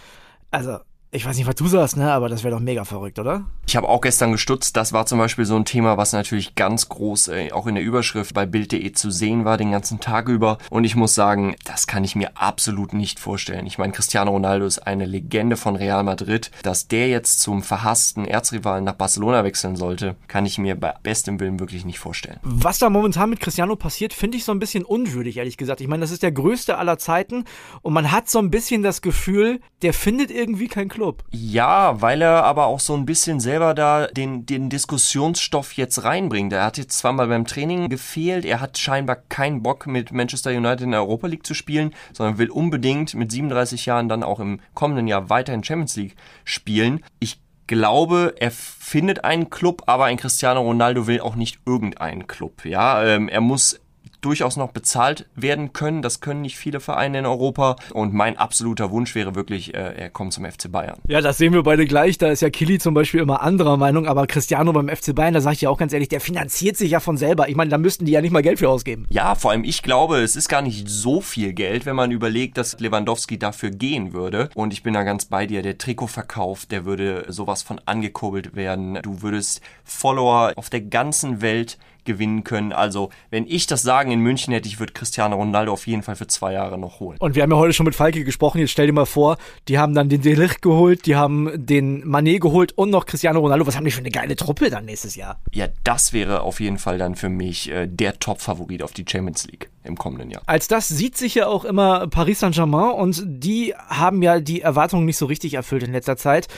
Also 0.51 0.79
ich 1.13 1.27
weiß 1.27 1.37
nicht, 1.37 1.49
was 1.49 1.57
du 1.57 1.67
sagst, 1.67 1.97
ne? 1.97 2.13
aber 2.13 2.29
das 2.29 2.45
wäre 2.45 2.55
doch 2.55 2.61
mega 2.61 2.85
verrückt, 2.85 3.19
oder? 3.19 3.45
Ich 3.67 3.75
habe 3.75 3.89
auch 3.89 4.01
gestern 4.01 4.31
gestutzt. 4.31 4.77
Das 4.77 4.93
war 4.93 5.07
zum 5.07 5.19
Beispiel 5.19 5.45
so 5.45 5.57
ein 5.57 5.65
Thema, 5.65 5.97
was 5.97 6.13
natürlich 6.13 6.55
ganz 6.55 6.89
groß 6.89 7.29
äh, 7.29 7.53
auch 7.53 7.67
in 7.67 7.75
der 7.75 7.83
Überschrift 7.83 8.33
bei 8.33 8.47
Bild.de 8.47 8.93
zu 8.93 9.11
sehen 9.11 9.45
war, 9.45 9.57
den 9.57 9.73
ganzen 9.73 9.99
Tag 9.99 10.29
über. 10.29 10.59
Und 10.71 10.85
ich 10.85 10.95
muss 10.95 11.17
sagen, 11.17 11.57
das 11.65 11.89
kann 11.89 12.05
ich 12.05 12.15
mir 12.15 12.37
absolut 12.37 12.93
nicht 12.93 13.19
vorstellen. 13.19 13.67
Ich 13.67 13.77
meine, 13.77 13.93
Cristiano 13.93 14.31
Ronaldo 14.31 14.67
ist 14.67 14.79
eine 14.87 15.05
Legende 15.05 15.57
von 15.57 15.75
Real 15.75 16.05
Madrid. 16.05 16.53
Dass 16.63 16.87
der 16.87 17.09
jetzt 17.09 17.41
zum 17.41 17.65
verhassten 17.65 18.25
Erzrivalen 18.25 18.85
nach 18.85 18.95
Barcelona 18.95 19.43
wechseln 19.43 19.75
sollte, 19.75 20.15
kann 20.29 20.47
ich 20.47 20.59
mir 20.59 20.79
bei 20.79 20.95
bestem 21.03 21.41
Willen 21.41 21.59
wirklich 21.59 21.85
nicht 21.85 21.99
vorstellen. 21.99 22.39
Was 22.43 22.79
da 22.79 22.89
momentan 22.89 23.31
mit 23.31 23.41
Cristiano 23.41 23.75
passiert, 23.75 24.13
finde 24.13 24.37
ich 24.37 24.45
so 24.45 24.53
ein 24.53 24.61
bisschen 24.61 24.85
unwürdig, 24.85 25.39
ehrlich 25.39 25.57
gesagt. 25.57 25.81
Ich 25.81 25.89
meine, 25.89 26.03
das 26.03 26.13
ist 26.13 26.23
der 26.23 26.33
größte 26.33 26.79
aller 26.79 26.99
Zeiten 26.99 27.45
und 27.83 27.95
man 27.95 28.13
hat 28.13 28.29
so 28.29 28.39
ein 28.39 28.51
bisschen 28.51 28.85
das 28.85 29.03
Gefühl, 29.03 29.61
der 29.83 29.93
findet 29.93 30.31
irgendwie 30.31 30.69
kein 30.69 30.89
Club. 30.89 31.00
Club. 31.01 31.25
Ja, 31.31 32.03
weil 32.03 32.21
er 32.21 32.45
aber 32.45 32.67
auch 32.67 32.79
so 32.79 32.95
ein 32.95 33.07
bisschen 33.07 33.41
selber 33.41 33.73
da 33.73 34.07
den, 34.09 34.45
den 34.45 34.69
Diskussionsstoff 34.69 35.73
jetzt 35.73 36.05
reinbringt. 36.05 36.53
Er 36.53 36.67
hat 36.67 36.77
jetzt 36.77 36.99
zwar 36.99 37.15
mal 37.15 37.27
beim 37.27 37.47
Training 37.47 37.89
gefehlt, 37.89 38.45
er 38.45 38.61
hat 38.61 38.77
scheinbar 38.77 39.17
keinen 39.17 39.63
Bock 39.63 39.87
mit 39.87 40.13
Manchester 40.13 40.51
United 40.51 40.83
in 40.83 40.91
der 40.91 41.01
Europa 41.01 41.27
League 41.27 41.47
zu 41.47 41.55
spielen, 41.55 41.95
sondern 42.13 42.37
will 42.37 42.51
unbedingt 42.51 43.15
mit 43.15 43.33
37 43.33 43.87
Jahren 43.87 44.11
dann 44.11 44.23
auch 44.23 44.41
im 44.41 44.61
kommenden 44.75 45.09
Jahr 45.09 45.31
weiter 45.31 45.55
in 45.55 45.65
Champions 45.65 45.97
League 45.97 46.17
spielen. 46.45 47.03
Ich 47.19 47.41
glaube, 47.67 48.35
er 48.39 48.51
findet 48.51 49.25
einen 49.25 49.49
Club, 49.49 49.85
aber 49.87 50.05
ein 50.05 50.19
Cristiano 50.19 50.61
Ronaldo 50.61 51.07
will 51.07 51.21
auch 51.21 51.35
nicht 51.35 51.61
irgendeinen 51.65 52.27
Club. 52.27 52.67
Ja, 52.67 53.03
ähm, 53.05 53.31
er 53.31 53.41
muss 53.41 53.80
durchaus 54.21 54.57
noch 54.57 54.73
bezahlt 54.73 55.27
werden 55.35 55.73
können. 55.73 56.03
Das 56.03 56.21
können 56.21 56.43
nicht 56.43 56.57
viele 56.57 56.81
Vereine 56.81 57.21
in 57.21 57.27
Europa. 57.27 57.77
Und 57.93 58.15
mein 58.15 58.37
absoluter 58.37 58.91
Wunsch 58.91 59.15
wäre 59.15 59.35
wirklich, 59.35 59.75
äh, 59.75 59.95
er 59.97 60.11
kommt 60.11 60.33
zum 60.33 60.45
FC 60.45 60.71
Bayern. 60.71 60.99
Ja, 61.09 61.21
das 61.21 61.39
sehen 61.39 61.53
wir 61.53 61.63
beide 61.63 61.87
gleich. 61.87 62.19
Da 62.19 62.29
ist 62.29 62.43
ja 62.43 62.51
Kili 62.51 62.79
zum 62.79 62.95
Beispiel 62.95 63.21
immer 63.21 63.43
anderer 63.43 63.77
Meinung. 63.77 64.07
Aber 64.07 64.27
Cristiano 64.27 64.73
beim 64.73 64.89
FC 64.89 65.15
Bayern, 65.15 65.35
da 65.35 65.41
sage 65.41 65.55
ich 65.55 65.61
ja 65.63 65.71
auch 65.71 65.79
ganz 65.79 65.93
ehrlich, 65.93 66.09
der 66.09 66.21
finanziert 66.21 66.77
sich 66.77 66.91
ja 66.91 67.01
von 67.01 67.17
selber. 67.17 67.49
Ich 67.49 67.57
meine, 67.57 67.71
da 67.71 67.79
müssten 67.79 68.05
die 68.05 68.13
ja 68.13 68.21
nicht 68.21 68.33
mal 68.33 68.43
Geld 68.43 68.59
für 68.59 68.69
ausgeben. 68.69 69.07
Ja, 69.11 69.35
vor 69.35 69.51
allem 69.51 69.65
ich 69.65 69.83
glaube, 69.83 70.19
es 70.19 70.37
ist 70.37 70.49
gar 70.49 70.63
nicht 70.63 70.89
so 70.89 71.21
viel 71.21 71.53
Geld, 71.53 71.87
wenn 71.87 71.97
man 71.97 72.11
überlegt, 72.11 72.59
dass 72.59 72.79
Lewandowski 72.79 73.39
dafür 73.39 73.71
gehen 73.71 74.13
würde. 74.13 74.51
Und 74.55 74.73
ich 74.73 74.83
bin 74.83 74.95
da 74.95 75.03
ganz 75.03 75.25
bei 75.25 75.47
dir. 75.47 75.63
Der 75.63 75.79
Trikotverkauf, 75.79 76.67
der 76.67 76.85
würde 76.85 77.25
sowas 77.29 77.63
von 77.63 77.81
angekurbelt 77.87 78.55
werden. 78.55 78.99
Du 79.03 79.23
würdest 79.23 79.61
Follower 79.85 80.53
auf 80.57 80.71
der 80.71 80.83
ganzen 80.83 81.41
Welt 81.41 81.79
gewinnen 82.05 82.45
können. 82.45 82.73
Also, 82.73 83.11
wenn 83.31 83.47
ich 83.47 83.67
das 83.67 83.83
Sagen 83.83 84.11
in 84.11 84.21
München 84.21 84.53
hätte, 84.53 84.69
ich 84.69 84.79
würde 84.79 84.93
Cristiano 84.93 85.37
Ronaldo 85.37 85.73
auf 85.73 85.87
jeden 85.87 86.03
Fall 86.03 86.17
für 86.17 86.27
zwei 86.27 86.53
Jahre 86.53 86.79
noch 86.79 87.01
holen. 87.01 87.19
Und 87.19 87.35
wir 87.35 87.43
haben 87.43 87.51
ja 87.51 87.57
heute 87.57 87.73
schon 87.73 87.87
mit 87.87 87.95
Falke 87.95 88.25
gesprochen. 88.25 88.59
Jetzt 88.59 88.71
stell 88.71 88.87
dir 88.87 88.93
mal 88.93 89.07
vor, 89.07 89.39
die 89.69 89.79
haben 89.79 89.95
dann 89.95 90.09
den 90.09 90.23
Delicht 90.23 90.63
geholt, 90.63 91.07
die 91.07 91.17
haben 91.17 91.51
den 91.55 92.07
Manet 92.07 92.41
geholt 92.41 92.73
und 92.73 92.91
noch 92.91 93.07
Cristiano 93.07 93.41
Ronaldo. 93.41 93.67
Was 93.67 93.77
haben 93.77 93.85
die 93.85 93.91
für 93.91 94.01
eine 94.01 94.11
geile 94.11 94.37
Truppe 94.37 94.71
dann 94.71 94.85
nächstes 94.85 95.17
Jahr? 95.17 95.41
Ja, 95.53 95.69
das 95.85 96.13
wäre 96.13 96.43
auf 96.43 96.61
jeden 96.61 96.79
Fall 96.79 96.99
dann 96.99 97.15
für 97.15 97.29
mich 97.29 97.71
äh, 97.71 97.87
der 97.87 98.19
Top-Favorit 98.19 98.83
auf 98.83 98.93
die 98.93 99.05
Champions 99.09 99.47
League 99.47 99.71
im 99.83 99.97
kommenden 99.97 100.31
Jahr. 100.31 100.43
Als 100.47 100.69
das 100.69 100.89
sieht 100.89 101.17
sich 101.17 101.35
ja 101.35 101.47
auch 101.47 101.65
immer 101.65 102.07
Paris 102.07 102.41
Saint-Germain 102.41 102.93
und 102.93 103.23
die 103.27 103.75
haben 103.89 104.23
ja 104.23 104.41
die 104.41 104.61
Erwartungen 104.61 105.07
nicht 105.07 105.17
so 105.17 105.27
richtig 105.27 105.55
erfüllt 105.55 105.83
in 105.83 105.93
letzter 105.93 106.17
Zeit 106.17 106.49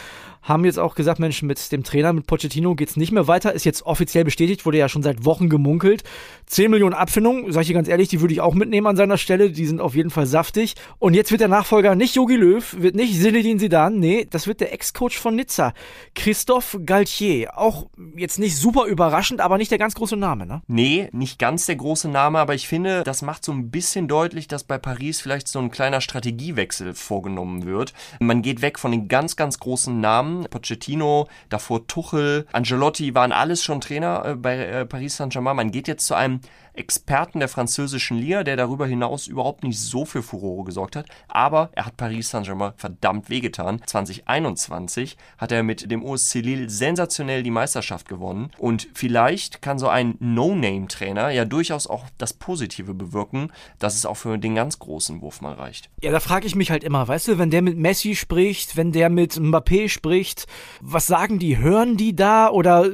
haben 0.42 0.64
jetzt 0.64 0.78
auch 0.78 0.96
gesagt, 0.96 1.20
Mensch, 1.20 1.42
mit 1.42 1.70
dem 1.70 1.84
Trainer, 1.84 2.12
mit 2.12 2.26
Pochettino 2.26 2.74
geht's 2.74 2.96
nicht 2.96 3.12
mehr 3.12 3.28
weiter. 3.28 3.52
Ist 3.52 3.64
jetzt 3.64 3.86
offiziell 3.86 4.24
bestätigt, 4.24 4.66
wurde 4.66 4.78
ja 4.78 4.88
schon 4.88 5.02
seit 5.02 5.24
Wochen 5.24 5.48
gemunkelt. 5.48 6.02
10 6.46 6.70
Millionen 6.70 6.94
Abfindung, 6.94 7.52
sag 7.52 7.62
ich 7.62 7.68
dir 7.68 7.74
ganz 7.74 7.88
ehrlich, 7.88 8.08
die 8.08 8.20
würde 8.20 8.34
ich 8.34 8.40
auch 8.40 8.54
mitnehmen 8.54 8.88
an 8.88 8.96
seiner 8.96 9.18
Stelle. 9.18 9.50
Die 9.50 9.66
sind 9.66 9.80
auf 9.80 9.94
jeden 9.94 10.10
Fall 10.10 10.26
saftig. 10.26 10.74
Und 10.98 11.14
jetzt 11.14 11.30
wird 11.30 11.40
der 11.40 11.48
Nachfolger 11.48 11.94
nicht 11.94 12.16
Jogi 12.16 12.34
Löw, 12.34 12.76
wird 12.76 12.96
nicht 12.96 13.14
Zinedine 13.20 13.60
Zidane, 13.60 13.96
nee, 13.96 14.26
das 14.28 14.46
wird 14.48 14.60
der 14.60 14.72
Ex-Coach 14.72 15.16
von 15.16 15.36
Nizza, 15.36 15.74
Christophe 16.14 16.82
Galtier. 16.82 17.56
Auch 17.56 17.86
jetzt 18.16 18.40
nicht 18.40 18.56
super 18.56 18.86
überraschend, 18.86 19.40
aber 19.40 19.58
nicht 19.58 19.70
der 19.70 19.78
ganz 19.78 19.94
große 19.94 20.16
Name, 20.16 20.46
ne? 20.46 20.62
Nee, 20.66 21.08
nicht 21.12 21.38
ganz 21.38 21.66
der 21.66 21.76
große 21.76 22.08
Name, 22.08 22.40
aber 22.40 22.54
ich 22.54 22.66
finde, 22.66 23.04
das 23.12 23.20
macht 23.20 23.44
so 23.44 23.52
ein 23.52 23.70
bisschen 23.70 24.08
deutlich, 24.08 24.48
dass 24.48 24.64
bei 24.64 24.78
Paris 24.78 25.20
vielleicht 25.20 25.46
so 25.46 25.58
ein 25.58 25.70
kleiner 25.70 26.00
Strategiewechsel 26.00 26.94
vorgenommen 26.94 27.66
wird. 27.66 27.92
Man 28.20 28.40
geht 28.40 28.62
weg 28.62 28.78
von 28.78 28.90
den 28.90 29.06
ganz, 29.06 29.36
ganz 29.36 29.58
großen 29.58 30.00
Namen. 30.00 30.44
Pochettino, 30.44 31.28
davor 31.50 31.86
Tuchel, 31.86 32.46
Angelotti 32.52 33.14
waren 33.14 33.32
alles 33.32 33.62
schon 33.62 33.82
Trainer 33.82 34.24
äh, 34.24 34.34
bei 34.34 34.56
äh, 34.56 34.86
Paris 34.86 35.18
Saint-Germain. 35.18 35.56
Man 35.56 35.72
geht 35.72 35.88
jetzt 35.88 36.06
zu 36.06 36.14
einem 36.14 36.40
Experten 36.74 37.38
der 37.38 37.48
französischen 37.48 38.16
Liga, 38.16 38.44
der 38.44 38.56
darüber 38.56 38.86
hinaus 38.86 39.26
überhaupt 39.26 39.62
nicht 39.62 39.78
so 39.78 40.06
für 40.06 40.22
Furore 40.22 40.64
gesorgt 40.64 40.96
hat. 40.96 41.06
Aber 41.28 41.68
er 41.72 41.84
hat 41.84 41.98
Paris 41.98 42.30
Saint-Germain 42.30 42.72
verdammt 42.76 43.28
wehgetan. 43.28 43.82
2021 43.84 45.18
hat 45.36 45.52
er 45.52 45.62
mit 45.62 45.90
dem 45.90 46.02
OSC 46.02 46.36
Lille 46.36 46.70
sensationell 46.70 47.42
die 47.42 47.50
Meisterschaft 47.50 48.08
gewonnen. 48.08 48.50
Und 48.56 48.88
vielleicht 48.94 49.60
kann 49.60 49.78
so 49.78 49.88
ein 49.88 50.16
No-Name-Trainer 50.18 51.28
ja 51.28 51.44
durchaus 51.44 51.86
auch 51.86 52.06
das 52.16 52.32
Positive 52.32 52.94
bewirken, 53.02 53.52
dass 53.78 53.94
es 53.94 54.06
auch 54.06 54.16
für 54.16 54.38
den 54.38 54.54
ganz 54.54 54.78
großen 54.78 55.20
Wurf 55.20 55.40
mal 55.40 55.54
reicht. 55.54 55.90
Ja, 56.02 56.10
da 56.10 56.20
frage 56.20 56.46
ich 56.46 56.54
mich 56.54 56.70
halt 56.70 56.84
immer, 56.84 57.06
weißt 57.06 57.28
du, 57.28 57.38
wenn 57.38 57.50
der 57.50 57.62
mit 57.62 57.76
Messi 57.76 58.14
spricht, 58.14 58.76
wenn 58.76 58.92
der 58.92 59.10
mit 59.10 59.34
Mbappé 59.34 59.88
spricht, 59.88 60.46
was 60.80 61.06
sagen 61.06 61.38
die? 61.38 61.58
Hören 61.58 61.96
die 61.96 62.14
da? 62.14 62.48
Oder 62.50 62.88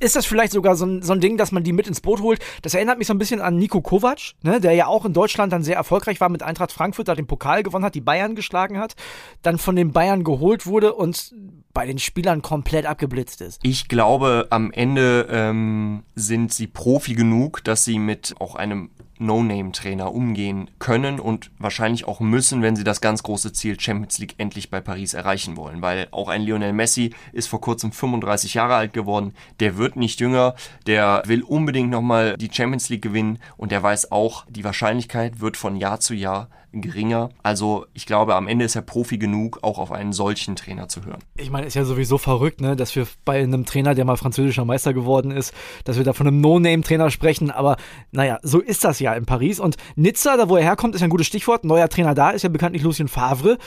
ist 0.00 0.16
das 0.16 0.26
vielleicht 0.26 0.52
sogar 0.52 0.76
so 0.76 0.86
ein, 0.86 1.02
so 1.02 1.12
ein 1.12 1.20
Ding, 1.20 1.36
dass 1.36 1.52
man 1.52 1.64
die 1.64 1.72
mit 1.72 1.86
ins 1.86 2.00
Boot 2.00 2.20
holt? 2.20 2.40
Das 2.62 2.74
erinnert 2.74 2.98
mich 2.98 3.06
so 3.06 3.14
ein 3.14 3.18
bisschen 3.18 3.40
an 3.40 3.56
Nico 3.56 3.80
Kovac, 3.80 4.34
ne, 4.42 4.60
der 4.60 4.72
ja 4.72 4.86
auch 4.86 5.04
in 5.04 5.12
Deutschland 5.12 5.52
dann 5.52 5.62
sehr 5.62 5.76
erfolgreich 5.76 6.20
war 6.20 6.28
mit 6.28 6.42
Eintracht 6.42 6.72
Frankfurt, 6.72 7.08
da 7.08 7.14
den 7.14 7.26
Pokal 7.26 7.62
gewonnen 7.62 7.84
hat, 7.84 7.94
die 7.94 8.00
Bayern 8.00 8.34
geschlagen 8.34 8.78
hat, 8.78 8.94
dann 9.42 9.58
von 9.58 9.76
den 9.76 9.92
Bayern 9.92 10.24
geholt 10.24 10.66
wurde 10.66 10.94
und 10.94 11.34
bei 11.72 11.86
den 11.86 11.98
Spielern 11.98 12.42
komplett 12.42 12.86
abgeblitzt 12.86 13.40
ist. 13.40 13.60
Ich 13.62 13.88
glaube, 13.88 14.48
am 14.50 14.72
Ende 14.72 15.28
ähm, 15.30 16.02
sind 16.14 16.52
sie 16.52 16.66
Profi 16.66 17.14
genug, 17.14 17.62
dass 17.64 17.84
sie 17.84 17.98
mit 17.98 18.34
auch 18.38 18.54
einem 18.54 18.90
No-Name-Trainer 19.20 20.12
umgehen 20.12 20.70
können 20.78 21.20
und 21.20 21.50
wahrscheinlich 21.58 22.06
auch 22.06 22.20
müssen, 22.20 22.62
wenn 22.62 22.76
sie 22.76 22.84
das 22.84 23.00
ganz 23.00 23.22
große 23.22 23.52
Ziel 23.52 23.78
Champions 23.78 24.18
League 24.18 24.34
endlich 24.38 24.70
bei 24.70 24.80
Paris 24.80 25.14
erreichen 25.14 25.56
wollen. 25.56 25.82
Weil 25.82 26.08
auch 26.10 26.28
ein 26.28 26.42
Lionel 26.42 26.72
Messi 26.72 27.14
ist 27.32 27.48
vor 27.48 27.60
kurzem 27.60 27.92
35 27.92 28.54
Jahre 28.54 28.74
alt 28.74 28.92
geworden. 28.92 29.34
Der 29.60 29.76
wird 29.76 29.96
nicht 29.96 30.20
jünger. 30.20 30.54
Der 30.86 31.22
will 31.26 31.42
unbedingt 31.42 31.90
nochmal 31.90 32.36
die 32.36 32.50
Champions 32.52 32.88
League 32.88 33.02
gewinnen 33.02 33.38
und 33.56 33.72
der 33.72 33.82
weiß 33.82 34.12
auch, 34.12 34.44
die 34.48 34.64
Wahrscheinlichkeit 34.64 35.40
wird 35.40 35.56
von 35.56 35.76
Jahr 35.76 36.00
zu 36.00 36.14
Jahr 36.14 36.48
geringer. 36.72 37.30
Also 37.42 37.86
ich 37.94 38.06
glaube, 38.06 38.34
am 38.34 38.48
Ende 38.48 38.64
ist 38.64 38.76
er 38.76 38.82
Profi 38.82 39.18
genug, 39.18 39.58
auch 39.62 39.78
auf 39.78 39.92
einen 39.92 40.12
solchen 40.12 40.56
Trainer 40.56 40.88
zu 40.88 41.04
hören. 41.04 41.18
Ich 41.36 41.50
meine, 41.50 41.66
ist 41.66 41.74
ja 41.74 41.84
sowieso 41.84 42.18
verrückt, 42.18 42.60
ne, 42.60 42.76
dass 42.76 42.94
wir 42.96 43.06
bei 43.24 43.42
einem 43.42 43.64
Trainer, 43.64 43.94
der 43.94 44.04
mal 44.04 44.16
französischer 44.16 44.64
Meister 44.64 44.94
geworden 44.94 45.30
ist, 45.30 45.52
dass 45.84 45.96
wir 45.96 46.04
da 46.04 46.12
von 46.12 46.26
einem 46.26 46.40
No-Name-Trainer 46.40 47.10
sprechen. 47.10 47.50
Aber 47.50 47.76
naja, 48.12 48.38
so 48.42 48.60
ist 48.60 48.84
das 48.84 49.00
ja 49.00 49.14
in 49.14 49.26
Paris. 49.26 49.60
Und 49.60 49.76
Nizza, 49.96 50.36
da 50.36 50.48
wo 50.48 50.56
er 50.56 50.62
herkommt, 50.62 50.94
ist 50.94 51.02
ein 51.02 51.10
gutes 51.10 51.26
Stichwort. 51.26 51.64
Neuer 51.64 51.88
Trainer 51.88 52.14
da 52.14 52.30
ist 52.30 52.42
ja 52.42 52.48
bekanntlich 52.48 52.82
Lucien 52.82 53.08
Favre 53.08 53.58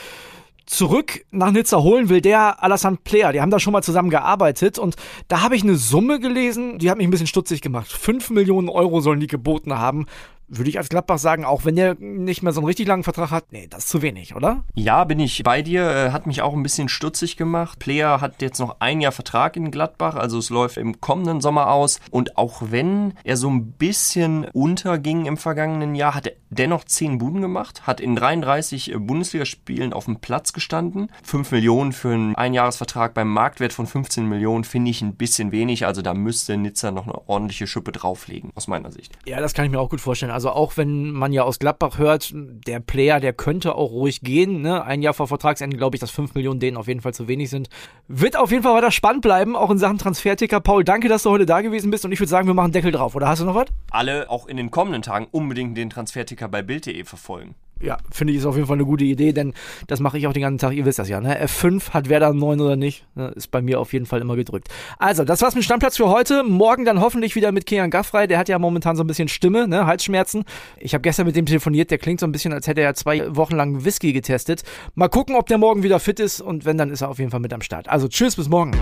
zurück 0.66 1.24
nach 1.30 1.50
Nizza 1.50 1.82
holen 1.82 2.08
will 2.08 2.20
der 2.20 2.62
Alassane 2.62 2.98
Player. 3.02 3.32
Die 3.32 3.40
haben 3.40 3.50
da 3.50 3.60
schon 3.60 3.72
mal 3.72 3.82
zusammen 3.82 4.10
gearbeitet 4.10 4.78
und 4.78 4.96
da 5.28 5.42
habe 5.42 5.56
ich 5.56 5.62
eine 5.62 5.76
Summe 5.76 6.20
gelesen, 6.20 6.78
die 6.78 6.90
hat 6.90 6.96
mich 6.96 7.06
ein 7.06 7.10
bisschen 7.10 7.26
stutzig 7.26 7.60
gemacht. 7.60 7.92
Fünf 7.92 8.30
Millionen 8.30 8.68
Euro 8.68 9.00
sollen 9.00 9.20
die 9.20 9.26
geboten 9.26 9.78
haben 9.78 10.06
würde 10.48 10.70
ich 10.70 10.78
als 10.78 10.88
Gladbach 10.88 11.18
sagen, 11.18 11.44
auch 11.44 11.64
wenn 11.64 11.76
der 11.76 11.96
nicht 11.98 12.42
mehr 12.42 12.52
so 12.52 12.60
einen 12.60 12.66
richtig 12.66 12.86
langen 12.86 13.04
Vertrag 13.04 13.30
hat, 13.30 13.52
nee, 13.52 13.66
das 13.68 13.84
ist 13.84 13.90
zu 13.90 14.02
wenig, 14.02 14.34
oder? 14.34 14.64
Ja, 14.74 15.04
bin 15.04 15.20
ich 15.20 15.42
bei 15.42 15.62
dir. 15.62 15.88
Äh, 15.90 16.10
hat 16.10 16.26
mich 16.26 16.42
auch 16.42 16.54
ein 16.54 16.62
bisschen 16.62 16.88
stutzig 16.88 17.36
gemacht. 17.36 17.78
Player 17.78 18.20
hat 18.20 18.42
jetzt 18.42 18.58
noch 18.58 18.76
ein 18.80 19.00
Jahr 19.00 19.12
Vertrag 19.12 19.56
in 19.56 19.70
Gladbach, 19.70 20.16
also 20.16 20.38
es 20.38 20.50
läuft 20.50 20.76
im 20.76 21.00
kommenden 21.00 21.40
Sommer 21.40 21.70
aus. 21.70 22.00
Und 22.10 22.36
auch 22.36 22.62
wenn 22.70 23.14
er 23.24 23.36
so 23.36 23.48
ein 23.48 23.72
bisschen 23.72 24.46
unterging 24.52 25.26
im 25.26 25.36
vergangenen 25.36 25.94
Jahr, 25.94 26.14
hat 26.14 26.26
er 26.26 26.34
dennoch 26.54 26.84
10 26.84 27.18
Buden 27.18 27.40
gemacht, 27.40 27.86
hat 27.86 28.00
in 28.00 28.16
33 28.16 28.92
äh, 28.92 28.98
Bundesligaspielen 28.98 29.92
auf 29.92 30.06
dem 30.06 30.20
Platz 30.20 30.52
gestanden. 30.52 31.10
5 31.22 31.52
Millionen 31.52 31.92
für 31.92 32.12
einen 32.12 32.34
Einjahresvertrag 32.34 33.14
beim 33.14 33.28
Marktwert 33.28 33.72
von 33.72 33.86
15 33.86 34.28
Millionen 34.28 34.64
finde 34.64 34.90
ich 34.90 35.02
ein 35.02 35.16
bisschen 35.16 35.52
wenig. 35.52 35.86
Also 35.86 36.02
da 36.02 36.14
müsste 36.14 36.56
Nizza 36.56 36.90
noch 36.90 37.04
eine 37.04 37.28
ordentliche 37.28 37.66
Schippe 37.66 37.92
drauflegen, 37.92 38.50
aus 38.54 38.68
meiner 38.68 38.90
Sicht. 38.92 39.12
Ja, 39.26 39.40
das 39.40 39.54
kann 39.54 39.64
ich 39.64 39.70
mir 39.70 39.80
auch 39.80 39.90
gut 39.90 40.00
vorstellen. 40.00 40.32
Also 40.32 40.50
auch 40.50 40.76
wenn 40.76 41.10
man 41.10 41.32
ja 41.32 41.42
aus 41.42 41.58
Gladbach 41.58 41.98
hört, 41.98 42.32
der 42.34 42.80
Player, 42.80 43.20
der 43.20 43.32
könnte 43.32 43.74
auch 43.74 43.90
ruhig 43.90 44.20
gehen. 44.20 44.62
Ne? 44.62 44.82
Ein 44.84 45.02
Jahr 45.02 45.14
vor 45.14 45.28
Vertragsende 45.28 45.76
glaube 45.76 45.96
ich, 45.96 46.00
dass 46.00 46.10
5 46.10 46.34
Millionen 46.34 46.60
denen 46.60 46.76
auf 46.76 46.88
jeden 46.88 47.00
Fall 47.00 47.14
zu 47.14 47.28
wenig 47.28 47.50
sind. 47.50 47.68
Wird 48.08 48.36
auf 48.36 48.50
jeden 48.50 48.62
Fall 48.62 48.74
weiter 48.74 48.90
spannend 48.90 49.22
bleiben, 49.22 49.56
auch 49.56 49.70
in 49.70 49.78
Sachen 49.78 49.98
Transferticker. 49.98 50.60
Paul, 50.60 50.84
danke, 50.84 51.08
dass 51.08 51.24
du 51.24 51.30
heute 51.30 51.46
da 51.46 51.60
gewesen 51.60 51.90
bist 51.90 52.04
und 52.04 52.12
ich 52.12 52.20
würde 52.20 52.30
sagen, 52.30 52.46
wir 52.46 52.54
machen 52.54 52.72
Deckel 52.72 52.92
drauf. 52.92 53.14
Oder 53.14 53.28
hast 53.28 53.40
du 53.40 53.44
noch 53.44 53.54
was? 53.54 53.66
Alle 53.90 54.30
auch 54.30 54.46
in 54.46 54.56
den 54.56 54.70
kommenden 54.70 55.02
Tagen 55.02 55.26
unbedingt 55.30 55.76
den 55.76 55.90
Transferticker 55.90 56.43
bei 56.48 56.62
Bild.de 56.62 57.04
verfolgen 57.04 57.54
ja, 57.80 57.98
finde 58.10 58.32
ich 58.32 58.38
ist 58.38 58.46
auf 58.46 58.54
jeden 58.54 58.66
Fall 58.66 58.76
eine 58.76 58.84
gute 58.84 59.04
Idee, 59.04 59.32
denn 59.32 59.52
das 59.86 60.00
mache 60.00 60.16
ich 60.18 60.26
auch 60.26 60.32
den 60.32 60.42
ganzen 60.42 60.58
Tag, 60.58 60.72
ihr 60.72 60.84
wisst 60.84 60.98
das 60.98 61.08
ja, 61.08 61.20
ne? 61.20 61.44
F5 61.44 61.90
hat 61.90 62.08
wer 62.08 62.20
da 62.20 62.32
9 62.32 62.60
oder 62.60 62.76
nicht, 62.76 63.04
ne? 63.14 63.28
ist 63.34 63.50
bei 63.50 63.60
mir 63.62 63.80
auf 63.80 63.92
jeden 63.92 64.06
Fall 64.06 64.20
immer 64.20 64.36
gedrückt. 64.36 64.68
Also, 64.98 65.24
das 65.24 65.42
war's 65.42 65.54
mit 65.54 65.64
Stammplatz 65.64 65.96
für 65.96 66.08
heute. 66.08 66.44
Morgen 66.44 66.84
dann 66.84 67.00
hoffentlich 67.00 67.34
wieder 67.34 67.52
mit 67.52 67.66
Kian 67.66 67.90
Gaffrey, 67.90 68.26
der 68.26 68.38
hat 68.38 68.48
ja 68.48 68.58
momentan 68.58 68.96
so 68.96 69.04
ein 69.04 69.06
bisschen 69.06 69.28
Stimme, 69.28 69.68
ne? 69.68 69.86
Halsschmerzen. 69.86 70.44
Ich 70.78 70.94
habe 70.94 71.02
gestern 71.02 71.26
mit 71.26 71.36
dem 71.36 71.46
telefoniert, 71.46 71.90
der 71.90 71.98
klingt 71.98 72.20
so 72.20 72.26
ein 72.26 72.32
bisschen, 72.32 72.52
als 72.52 72.66
hätte 72.66 72.80
er 72.80 72.94
zwei 72.94 73.34
Wochen 73.36 73.56
lang 73.56 73.84
Whisky 73.84 74.12
getestet. 74.12 74.62
Mal 74.94 75.08
gucken, 75.08 75.36
ob 75.36 75.46
der 75.46 75.58
morgen 75.58 75.82
wieder 75.82 76.00
fit 76.00 76.20
ist 76.20 76.40
und 76.40 76.64
wenn, 76.64 76.78
dann 76.78 76.90
ist 76.90 77.02
er 77.02 77.10
auf 77.10 77.18
jeden 77.18 77.30
Fall 77.30 77.40
mit 77.40 77.52
am 77.52 77.60
Start. 77.60 77.88
Also, 77.88 78.08
tschüss, 78.08 78.36
bis 78.36 78.48
morgen. 78.48 78.72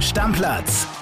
Stammplatz. 0.00 1.01